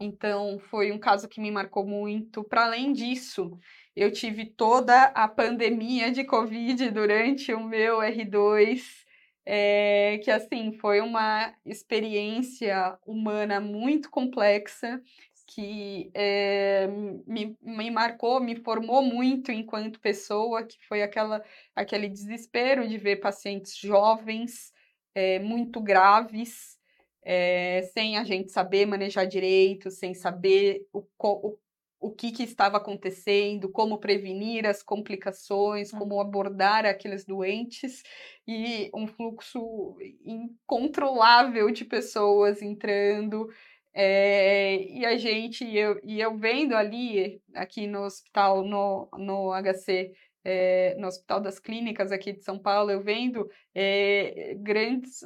Então 0.00 0.58
foi 0.70 0.92
um 0.92 0.98
caso 0.98 1.28
que 1.28 1.40
me 1.40 1.50
marcou 1.50 1.86
muito. 1.86 2.44
Pra 2.44 2.64
além 2.66 2.92
disso, 2.92 3.58
eu 3.96 4.10
tive 4.12 4.46
toda 4.46 5.04
a 5.14 5.28
pandemia 5.28 6.10
de 6.12 6.24
covid 6.24 6.90
durante 6.90 7.52
o 7.54 7.62
meu 7.64 7.98
R2, 8.02 9.03
eh, 9.46 10.18
que 10.24 10.30
assim, 10.30 10.72
foi 10.80 11.00
uma 11.00 11.54
experiência 11.66 12.98
humana 13.06 13.60
muito 13.60 14.10
complexa, 14.10 15.00
que, 15.46 16.10
eh, 16.14 16.86
me 17.26 17.56
me 17.62 17.90
marcou, 17.90 18.40
me 18.40 18.56
formou 18.56 19.02
muito 19.02 19.52
enquanto 19.52 20.00
pessoa, 20.00 20.64
que 20.64 20.76
foi 20.88 21.02
aquela 21.02 21.42
aquele 21.76 22.08
desespero 22.08 22.88
de 22.88 22.96
ver 22.98 23.16
pacientes 23.16 23.76
jovens, 23.76 24.72
eh, 25.14 25.38
muito 25.40 25.80
graves, 25.82 26.78
eh, 27.24 27.82
sem 27.92 28.16
a 28.18 28.24
gente 28.24 28.50
saber 28.52 28.86
manejar 28.86 29.26
direito, 29.26 29.90
sem 29.90 30.14
saber 30.14 30.86
o 30.92 31.04
o 31.20 31.58
o 32.08 32.12
que 32.14 32.32
que 32.32 32.42
estava 32.44 32.76
acontecendo, 32.78 33.70
como 33.70 33.98
prevenir 34.00 34.66
as 34.66 34.82
complicações, 34.82 35.92
como 35.92 36.14
Uhum. 36.14 36.20
abordar 36.20 36.84
aqueles 36.86 37.24
doentes, 37.26 38.02
e 38.46 38.90
um 38.94 39.06
fluxo 39.06 39.96
incontrolável 40.24 41.70
de 41.70 41.84
pessoas 41.84 42.62
entrando, 42.62 43.48
eh, 43.94 44.76
e 44.90 45.04
a 45.06 45.16
gente 45.16 45.64
e 45.64 45.78
eu 45.78 46.00
e 46.04 46.20
eu 46.20 46.36
vendo 46.36 46.74
ali, 46.76 47.40
aqui 47.54 47.86
no 47.86 48.02
hospital, 48.04 48.64
no 48.64 49.08
no 49.18 49.52
HC, 49.52 50.12
eh, 50.44 50.94
no 50.98 51.06
Hospital 51.08 51.40
das 51.40 51.58
Clínicas 51.58 52.12
aqui 52.12 52.32
de 52.32 52.42
São 52.44 52.58
Paulo, 52.58 52.90
eu 52.90 53.02
vendo, 53.02 53.48
eh, 53.74 54.54
grandes 54.58 55.20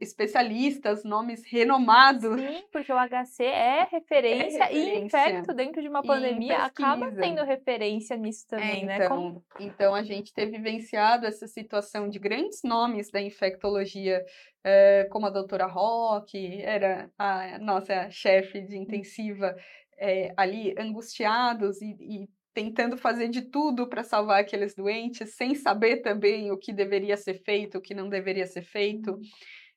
especialistas, 0.00 1.04
nomes 1.04 1.42
renomados. 1.50 2.40
Sim, 2.40 2.68
porque 2.70 2.92
o 2.92 2.96
HC 2.98 3.42
é 3.44 3.84
É 4.30 4.44
referência 4.44 4.70
e 4.72 4.90
referência. 4.90 4.96
infecto 4.96 5.54
dentro 5.54 5.80
de 5.82 5.88
uma 5.88 6.02
Em 6.02 6.04
pandemia. 6.04 6.58
Acaba 6.64 7.10
sendo 7.12 7.42
referência 7.44 8.16
nisso 8.16 8.46
É, 8.56 8.76
também, 8.76 8.84
né, 8.84 9.00
como 9.00 9.34
então 9.36 9.44
então 9.56 9.94
a 9.94 10.02
gente 10.02 10.32
ter 10.34 10.46
vivenciado 10.46 11.26
essa 11.26 11.46
situação 11.46 12.08
de 12.08 12.18
grandes 12.18 12.60
nomes 12.64 13.10
da 13.10 13.20
infectologia, 13.20 14.24
eh, 14.64 15.06
como 15.10 15.26
a 15.26 15.30
doutora 15.30 15.66
Roque, 15.66 16.60
era 16.62 17.10
a 17.18 17.58
nossa 17.58 18.10
chefe 18.10 18.60
de 18.62 18.76
intensiva, 18.76 19.54
eh, 19.98 20.32
ali 20.36 20.74
angustiados 20.78 21.80
e 21.82 21.96
e 22.00 22.28
tentando 22.54 22.96
fazer 22.96 23.28
de 23.28 23.42
tudo 23.50 23.88
pra 23.88 24.02
salvar 24.04 24.40
aqueles 24.42 24.74
doentes, 24.74 25.34
sem 25.36 25.54
saber 25.54 25.98
também 26.02 26.50
o 26.50 26.58
que 26.58 26.72
deveria 26.72 27.16
ser 27.16 27.34
feito, 27.44 27.78
o 27.78 27.80
que 27.80 27.94
não 27.94 28.08
deveria 28.08 28.46
ser 28.46 28.62
feito, 28.62 29.18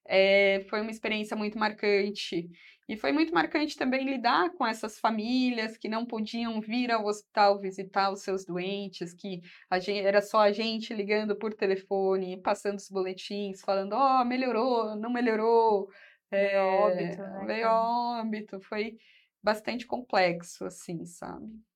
eh, 0.08 0.66
foi 0.70 0.82
uma 0.82 0.92
experiência 0.92 1.36
muito 1.38 1.58
marcante. 1.58 2.50
E 2.90 2.98
foi 2.98 3.12
muito 3.14 3.34
marcante 3.34 3.78
também 3.78 4.06
lidar 4.06 4.52
com 4.56 4.66
essas 4.68 5.00
famílias 5.00 5.78
que 5.78 5.88
não 5.88 6.06
podiam 6.06 6.60
vir 6.62 6.92
ao 6.92 7.06
hospital 7.06 7.60
visitar 7.60 8.12
os 8.12 8.22
seus 8.24 8.46
doentes, 8.46 9.14
que 9.14 9.42
a 9.70 9.80
gen 9.80 10.00
era 10.06 10.22
só 10.22 10.40
a 10.42 10.52
gente 10.52 10.94
ligando 10.94 11.38
por 11.38 11.54
telefone, 11.54 12.42
passando 12.42 12.78
os 12.80 12.90
boletins, 12.90 13.62
falando: 13.62 13.94
"Ó, 13.94 14.26
melhorou, 14.26 14.96
não 14.98 15.12
melhorou", 15.12 15.90
Veio 16.32 16.60
eh, 16.62 16.88
óbito, 16.88 17.22
né, 17.28 17.46
veio 17.46 17.68
a 17.68 18.20
óbito, 18.22 18.60
foi 18.62 18.98
bastante 19.44 19.86
complexo, 19.88 20.66
assim, 20.66 21.06
sabe. 21.06 21.71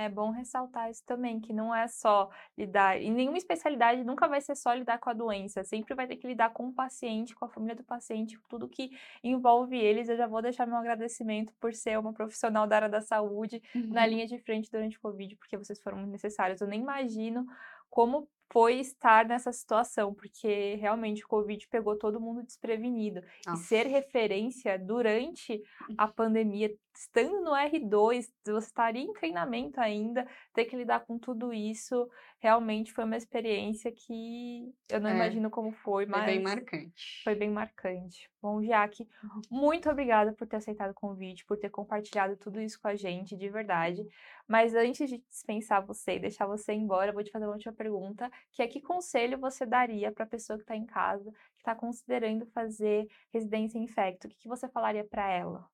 É 0.00 0.08
bom 0.08 0.30
ressaltar 0.30 0.90
isso 0.90 1.04
também, 1.04 1.40
que 1.40 1.52
não 1.52 1.74
é 1.74 1.86
só 1.88 2.30
lidar, 2.56 3.00
em 3.00 3.12
nenhuma 3.12 3.38
especialidade 3.38 4.04
nunca 4.04 4.28
vai 4.28 4.40
ser 4.40 4.56
só 4.56 4.72
lidar 4.72 4.98
com 4.98 5.10
a 5.10 5.12
doença, 5.12 5.62
sempre 5.64 5.94
vai 5.94 6.06
ter 6.06 6.16
que 6.16 6.26
lidar 6.26 6.50
com 6.50 6.68
o 6.68 6.72
paciente, 6.72 7.34
com 7.34 7.44
a 7.44 7.48
família 7.48 7.76
do 7.76 7.84
paciente, 7.84 8.38
com 8.38 8.48
tudo 8.48 8.68
que 8.68 8.90
envolve 9.22 9.76
eles. 9.76 10.08
Eu 10.08 10.16
já 10.16 10.26
vou 10.26 10.40
deixar 10.42 10.66
meu 10.66 10.76
agradecimento 10.76 11.52
por 11.60 11.74
ser 11.74 11.98
uma 11.98 12.12
profissional 12.12 12.66
da 12.66 12.76
área 12.76 12.88
da 12.88 13.00
saúde 13.00 13.62
uhum. 13.74 13.88
na 13.88 14.06
linha 14.06 14.26
de 14.26 14.38
frente 14.38 14.70
durante 14.70 14.96
o 14.96 15.00
Covid, 15.00 15.36
porque 15.36 15.56
vocês 15.56 15.80
foram 15.80 16.06
necessários. 16.06 16.60
Eu 16.60 16.68
nem 16.68 16.80
imagino 16.80 17.46
como 17.88 18.28
foi 18.52 18.80
estar 18.80 19.26
nessa 19.26 19.52
situação, 19.52 20.12
porque 20.12 20.74
realmente 20.74 21.24
o 21.24 21.28
Covid 21.28 21.66
pegou 21.68 21.96
todo 21.96 22.20
mundo 22.20 22.42
desprevenido. 22.42 23.22
Nossa. 23.46 23.62
E 23.62 23.66
ser 23.66 23.86
referência 23.86 24.78
durante 24.78 25.62
a 25.96 26.08
pandemia, 26.08 26.74
estando 26.94 27.40
no 27.40 27.52
R2, 27.52 28.26
você 28.44 28.66
estaria 28.66 29.02
em 29.02 29.12
treinamento 29.12 29.80
ainda, 29.80 30.26
ter 30.52 30.64
que 30.64 30.76
lidar 30.76 31.00
com 31.06 31.18
tudo 31.18 31.52
isso, 31.52 32.08
realmente 32.40 32.92
foi 32.92 33.04
uma 33.04 33.16
experiência 33.16 33.92
que 33.92 34.74
eu 34.88 34.98
não 34.98 35.10
é, 35.10 35.14
imagino 35.14 35.50
como 35.50 35.70
foi, 35.70 36.06
mas. 36.06 36.24
Foi 36.24 36.32
bem 36.32 36.42
marcante. 36.42 37.20
Foi 37.22 37.34
bem 37.34 37.50
marcante. 37.50 38.30
Bom, 38.40 38.62
Jaque, 38.62 39.06
muito 39.50 39.88
obrigada 39.90 40.32
por 40.32 40.46
ter 40.46 40.56
aceitado 40.56 40.90
o 40.90 40.94
convite, 40.94 41.44
por 41.44 41.58
ter 41.58 41.68
compartilhado 41.68 42.36
tudo 42.36 42.60
isso 42.60 42.80
com 42.80 42.88
a 42.88 42.96
gente, 42.96 43.36
de 43.36 43.48
verdade. 43.50 44.02
Mas 44.48 44.74
antes 44.74 45.08
de 45.08 45.18
dispensar 45.28 45.84
você 45.84 46.16
e 46.16 46.18
deixar 46.18 46.46
você 46.46 46.72
embora, 46.72 47.10
eu 47.10 47.14
vou 47.14 47.22
te 47.22 47.30
fazer 47.30 47.44
uma 47.44 47.52
última 47.52 47.74
pergunta, 47.74 48.30
que 48.50 48.62
é 48.62 48.66
que 48.66 48.80
conselho 48.80 49.38
você 49.38 49.66
daria 49.66 50.10
para 50.10 50.24
a 50.24 50.28
pessoa 50.28 50.56
que 50.56 50.64
está 50.64 50.74
em 50.74 50.86
casa, 50.86 51.30
que 51.30 51.60
está 51.60 51.74
considerando 51.74 52.46
fazer 52.46 53.06
residência 53.32 53.78
em 53.78 53.84
infecto? 53.84 54.26
O 54.26 54.30
que, 54.30 54.36
que 54.36 54.48
você 54.48 54.66
falaria 54.66 55.04
para 55.04 55.30
ela 55.30 55.68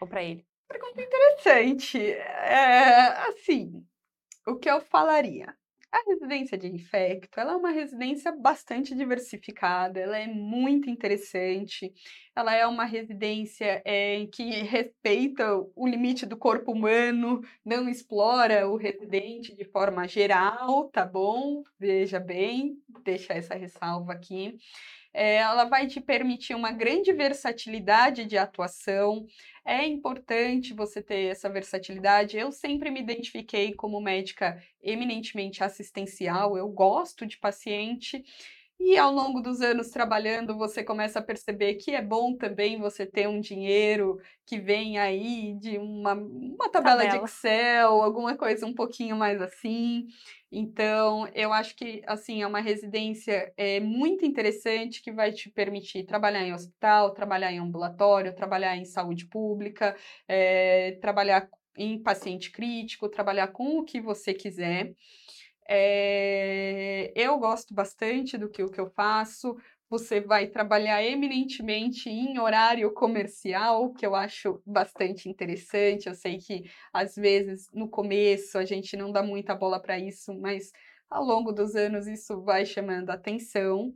ou 0.00 0.08
para 0.08 0.24
ele? 0.24 0.44
Pergunta 0.66 1.00
interessante. 1.00 2.10
É, 2.12 3.28
assim, 3.28 3.86
o 4.44 4.56
que 4.56 4.68
eu 4.68 4.80
falaria? 4.80 5.56
A 5.94 6.10
residência 6.10 6.58
de 6.58 6.66
infecto, 6.66 7.38
ela 7.38 7.52
é 7.52 7.56
uma 7.56 7.70
residência 7.70 8.32
bastante 8.32 8.96
diversificada, 8.96 10.00
ela 10.00 10.18
é 10.18 10.26
muito 10.26 10.90
interessante, 10.90 11.94
ela 12.34 12.52
é 12.52 12.66
uma 12.66 12.84
residência 12.84 13.80
é, 13.84 14.26
que 14.26 14.42
respeita 14.62 15.44
o 15.76 15.86
limite 15.86 16.26
do 16.26 16.36
corpo 16.36 16.72
humano, 16.72 17.42
não 17.64 17.88
explora 17.88 18.68
o 18.68 18.74
residente 18.76 19.54
de 19.54 19.64
forma 19.64 20.08
geral, 20.08 20.88
tá 20.88 21.06
bom? 21.06 21.62
Veja 21.78 22.18
bem, 22.18 22.76
deixa 23.04 23.32
essa 23.32 23.54
ressalva 23.54 24.14
aqui. 24.14 24.58
É, 25.14 25.36
ela 25.36 25.64
vai 25.64 25.86
te 25.86 26.00
permitir 26.00 26.54
uma 26.54 26.72
grande 26.72 27.12
versatilidade 27.12 28.24
de 28.24 28.36
atuação. 28.36 29.24
É 29.64 29.86
importante 29.86 30.74
você 30.74 31.00
ter 31.00 31.30
essa 31.30 31.48
versatilidade. 31.48 32.36
Eu 32.36 32.50
sempre 32.50 32.90
me 32.90 33.00
identifiquei 33.00 33.72
como 33.72 34.00
médica 34.00 34.60
eminentemente 34.82 35.62
assistencial, 35.62 36.58
eu 36.58 36.68
gosto 36.68 37.24
de 37.24 37.38
paciente. 37.38 38.24
E 38.86 38.98
ao 38.98 39.10
longo 39.10 39.40
dos 39.40 39.62
anos 39.62 39.88
trabalhando, 39.88 40.58
você 40.58 40.84
começa 40.84 41.18
a 41.18 41.22
perceber 41.22 41.76
que 41.76 41.92
é 41.92 42.02
bom 42.02 42.36
também 42.36 42.78
você 42.78 43.06
ter 43.06 43.26
um 43.26 43.40
dinheiro 43.40 44.20
que 44.44 44.60
vem 44.60 44.98
aí 44.98 45.54
de 45.58 45.78
uma, 45.78 46.12
uma 46.12 46.68
tabela, 46.68 47.02
tabela. 47.02 47.18
de 47.18 47.24
Excel, 47.24 48.02
alguma 48.02 48.36
coisa 48.36 48.66
um 48.66 48.74
pouquinho 48.74 49.16
mais 49.16 49.40
assim. 49.40 50.06
Então, 50.52 51.26
eu 51.34 51.50
acho 51.50 51.74
que 51.74 52.02
assim 52.06 52.42
é 52.42 52.46
uma 52.46 52.60
residência 52.60 53.50
é, 53.56 53.80
muito 53.80 54.26
interessante 54.26 55.00
que 55.00 55.10
vai 55.10 55.32
te 55.32 55.48
permitir 55.50 56.04
trabalhar 56.04 56.42
em 56.42 56.52
hospital, 56.52 57.14
trabalhar 57.14 57.50
em 57.50 57.60
ambulatório, 57.60 58.36
trabalhar 58.36 58.76
em 58.76 58.84
saúde 58.84 59.26
pública, 59.28 59.96
é, 60.28 60.98
trabalhar 61.00 61.48
em 61.74 61.98
paciente 62.02 62.50
crítico, 62.52 63.08
trabalhar 63.08 63.48
com 63.48 63.78
o 63.78 63.84
que 63.84 63.98
você 63.98 64.34
quiser. 64.34 64.94
É, 65.68 67.12
eu 67.16 67.38
gosto 67.38 67.74
bastante 67.74 68.36
do 68.36 68.50
que 68.50 68.62
o 68.62 68.70
que 68.70 68.80
eu 68.80 68.90
faço 68.90 69.56
você 69.94 70.20
vai 70.20 70.48
trabalhar 70.48 71.02
eminentemente 71.04 72.08
em 72.08 72.38
horário 72.38 72.92
comercial, 72.92 73.92
que 73.92 74.04
eu 74.04 74.14
acho 74.14 74.60
bastante 74.66 75.28
interessante. 75.28 76.08
Eu 76.08 76.14
sei 76.14 76.38
que 76.38 76.64
às 76.92 77.14
vezes 77.14 77.68
no 77.72 77.88
começo 77.88 78.58
a 78.58 78.64
gente 78.64 78.96
não 78.96 79.12
dá 79.12 79.22
muita 79.22 79.54
bola 79.54 79.80
para 79.80 79.98
isso, 79.98 80.34
mas 80.34 80.72
ao 81.08 81.24
longo 81.24 81.52
dos 81.52 81.76
anos 81.76 82.06
isso 82.06 82.42
vai 82.42 82.66
chamando 82.66 83.10
atenção. 83.10 83.92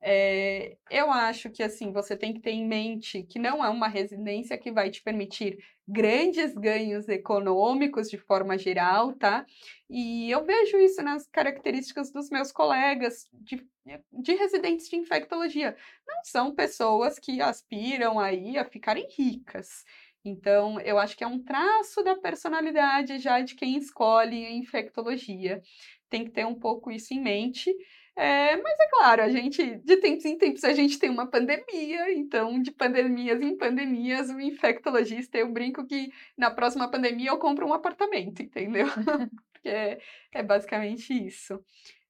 É, 0.00 0.76
eu 0.90 1.10
acho 1.10 1.50
que 1.50 1.62
assim 1.62 1.90
você 1.90 2.16
tem 2.16 2.32
que 2.34 2.40
ter 2.40 2.50
em 2.50 2.66
mente 2.66 3.22
que 3.22 3.38
não 3.38 3.64
é 3.64 3.68
uma 3.68 3.88
residência 3.88 4.56
que 4.58 4.70
vai 4.70 4.90
te 4.90 5.02
permitir 5.02 5.58
grandes 5.88 6.54
ganhos 6.54 7.08
econômicos 7.08 8.10
de 8.10 8.18
forma 8.18 8.58
geral, 8.58 9.14
tá? 9.14 9.46
E 9.88 10.30
eu 10.30 10.44
vejo 10.44 10.78
isso 10.78 11.02
nas 11.02 11.26
características 11.28 12.12
dos 12.12 12.28
meus 12.28 12.52
colegas 12.52 13.28
de, 13.32 13.66
de 14.12 14.34
residentes 14.34 14.88
de 14.88 14.96
infectologia. 14.96 15.76
Não 16.06 16.24
são 16.24 16.54
pessoas 16.54 17.18
que 17.18 17.40
aspiram 17.40 18.18
aí 18.18 18.58
a 18.58 18.64
ficarem 18.64 19.08
ricas. 19.16 19.84
Então, 20.24 20.80
eu 20.80 20.98
acho 20.98 21.16
que 21.16 21.22
é 21.22 21.26
um 21.26 21.42
traço 21.42 22.02
da 22.02 22.16
personalidade 22.16 23.18
já 23.18 23.40
de 23.40 23.54
quem 23.54 23.76
escolhe 23.78 24.44
a 24.44 24.50
infectologia. 24.50 25.62
Tem 26.10 26.24
que 26.24 26.32
ter 26.32 26.44
um 26.44 26.54
pouco 26.54 26.90
isso 26.90 27.14
em 27.14 27.20
mente. 27.20 27.72
É, 28.16 28.56
mas 28.56 28.80
é 28.80 28.88
claro, 28.88 29.22
a 29.22 29.28
gente, 29.28 29.76
de 29.84 29.96
tempos 29.98 30.24
em 30.24 30.38
tempos, 30.38 30.64
a 30.64 30.72
gente 30.72 30.98
tem 30.98 31.10
uma 31.10 31.30
pandemia, 31.30 32.10
então, 32.14 32.60
de 32.62 32.70
pandemias 32.70 33.42
em 33.42 33.56
pandemias, 33.58 34.30
o 34.30 34.40
infectologista, 34.40 35.36
eu 35.36 35.52
brinco 35.52 35.86
que 35.86 36.10
na 36.36 36.50
próxima 36.50 36.90
pandemia 36.90 37.28
eu 37.28 37.38
compro 37.38 37.66
um 37.66 37.74
apartamento, 37.74 38.40
entendeu? 38.42 38.86
Porque 39.52 39.68
é, 39.68 39.98
é 40.32 40.42
basicamente 40.42 41.12
isso. 41.12 41.62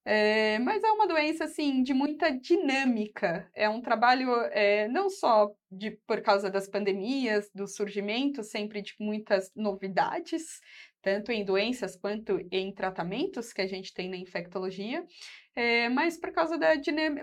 É, 0.09 0.61
mas 0.61 0.81
é 0.85 0.91
uma 0.93 1.09
doença, 1.09 1.43
assim, 1.45 1.83
de 1.83 1.93
muita 1.93 2.31
dinâmica. 2.31 3.51
É 3.53 3.69
um 3.69 3.81
trabalho 3.81 4.31
é, 4.53 4.87
não 4.87 5.11
só 5.11 5.53
de, 5.69 5.91
por 6.07 6.21
causa 6.23 6.49
das 6.49 6.69
pandemias, 6.69 7.51
do 7.53 7.67
surgimento 7.67 8.45
sempre 8.45 8.81
de 8.83 8.95
muitas 9.01 9.51
novidades, 9.57 10.61
tanto 11.07 11.31
em 11.31 11.45
doenças 11.45 11.95
quanto 11.95 12.45
em 12.51 12.75
tratamentos 12.75 13.53
que 13.53 13.63
a 13.63 13.67
gente 13.69 13.95
tem 13.95 14.11
na 14.11 14.17
infectologia, 14.17 15.07
é, 15.55 15.89
mas 15.89 16.19
por 16.19 16.33
causa 16.33 16.59
da, 16.59 16.73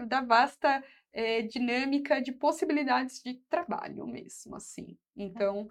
da 0.07 0.21
vasta 0.21 0.81
é, 1.11 1.41
dinâmica 1.41 2.21
de 2.21 2.31
possibilidades 2.31 3.21
de 3.21 3.33
trabalho 3.49 4.07
mesmo, 4.07 4.55
assim. 4.55 4.97
Então, 5.17 5.67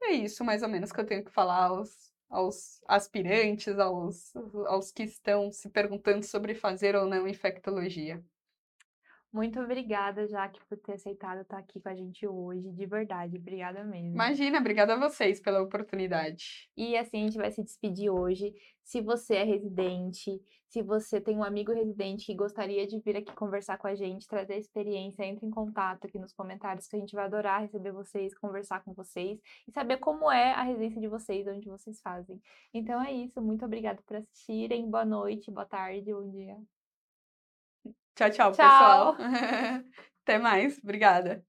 é 0.00 0.12
isso 0.12 0.44
mais 0.44 0.62
ou 0.62 0.68
menos 0.68 0.92
que 0.92 1.00
eu 1.00 1.04
tenho 1.04 1.24
que 1.24 1.32
falar 1.32 1.64
aos, 1.64 2.12
aos 2.30 2.80
aspirantes, 2.86 3.76
aos, 3.80 4.32
aos 4.68 4.92
que 4.92 5.02
estão 5.02 5.50
se 5.50 5.68
perguntando 5.68 6.24
sobre 6.24 6.54
fazer 6.54 6.94
ou 6.94 7.04
não 7.04 7.26
infectologia. 7.26 8.24
Muito 9.36 9.60
obrigada, 9.60 10.26
Jaque, 10.26 10.58
por 10.66 10.78
ter 10.78 10.94
aceitado 10.94 11.42
estar 11.42 11.58
aqui 11.58 11.78
com 11.78 11.90
a 11.90 11.94
gente 11.94 12.26
hoje, 12.26 12.72
de 12.72 12.86
verdade. 12.86 13.36
Obrigada 13.36 13.84
mesmo. 13.84 14.14
Imagina, 14.14 14.58
obrigada 14.58 14.94
a 14.94 14.98
vocês 14.98 15.40
pela 15.40 15.60
oportunidade. 15.60 16.70
E 16.74 16.96
assim, 16.96 17.20
a 17.20 17.24
gente 17.24 17.36
vai 17.36 17.50
se 17.50 17.62
despedir 17.62 18.08
hoje. 18.08 18.54
Se 18.82 19.02
você 19.02 19.34
é 19.34 19.44
residente, 19.44 20.40
se 20.70 20.80
você 20.80 21.20
tem 21.20 21.36
um 21.36 21.44
amigo 21.44 21.70
residente 21.70 22.24
que 22.24 22.34
gostaria 22.34 22.86
de 22.86 22.98
vir 23.00 23.18
aqui 23.18 23.30
conversar 23.34 23.76
com 23.76 23.86
a 23.86 23.94
gente, 23.94 24.26
trazer 24.26 24.56
experiência, 24.56 25.22
entre 25.22 25.44
em 25.44 25.50
contato 25.50 26.06
aqui 26.06 26.18
nos 26.18 26.32
comentários, 26.32 26.88
que 26.88 26.96
a 26.96 26.98
gente 26.98 27.14
vai 27.14 27.26
adorar 27.26 27.60
receber 27.60 27.92
vocês, 27.92 28.34
conversar 28.38 28.82
com 28.84 28.94
vocês 28.94 29.38
e 29.68 29.70
saber 29.70 29.98
como 29.98 30.32
é 30.32 30.52
a 30.52 30.62
residência 30.62 30.98
de 30.98 31.08
vocês, 31.08 31.46
onde 31.46 31.68
vocês 31.68 32.00
fazem. 32.00 32.40
Então 32.72 33.02
é 33.02 33.12
isso, 33.12 33.42
muito 33.42 33.66
obrigada 33.66 34.00
por 34.06 34.16
assistirem. 34.16 34.90
Boa 34.90 35.04
noite, 35.04 35.50
boa 35.50 35.66
tarde, 35.66 36.10
bom 36.10 36.26
dia. 36.30 36.56
Tchau, 38.16 38.30
tchau, 38.30 38.52
tchau. 38.52 38.56
pessoal. 38.56 39.16
Até 40.24 40.38
mais. 40.38 40.78
Obrigada. 40.82 41.44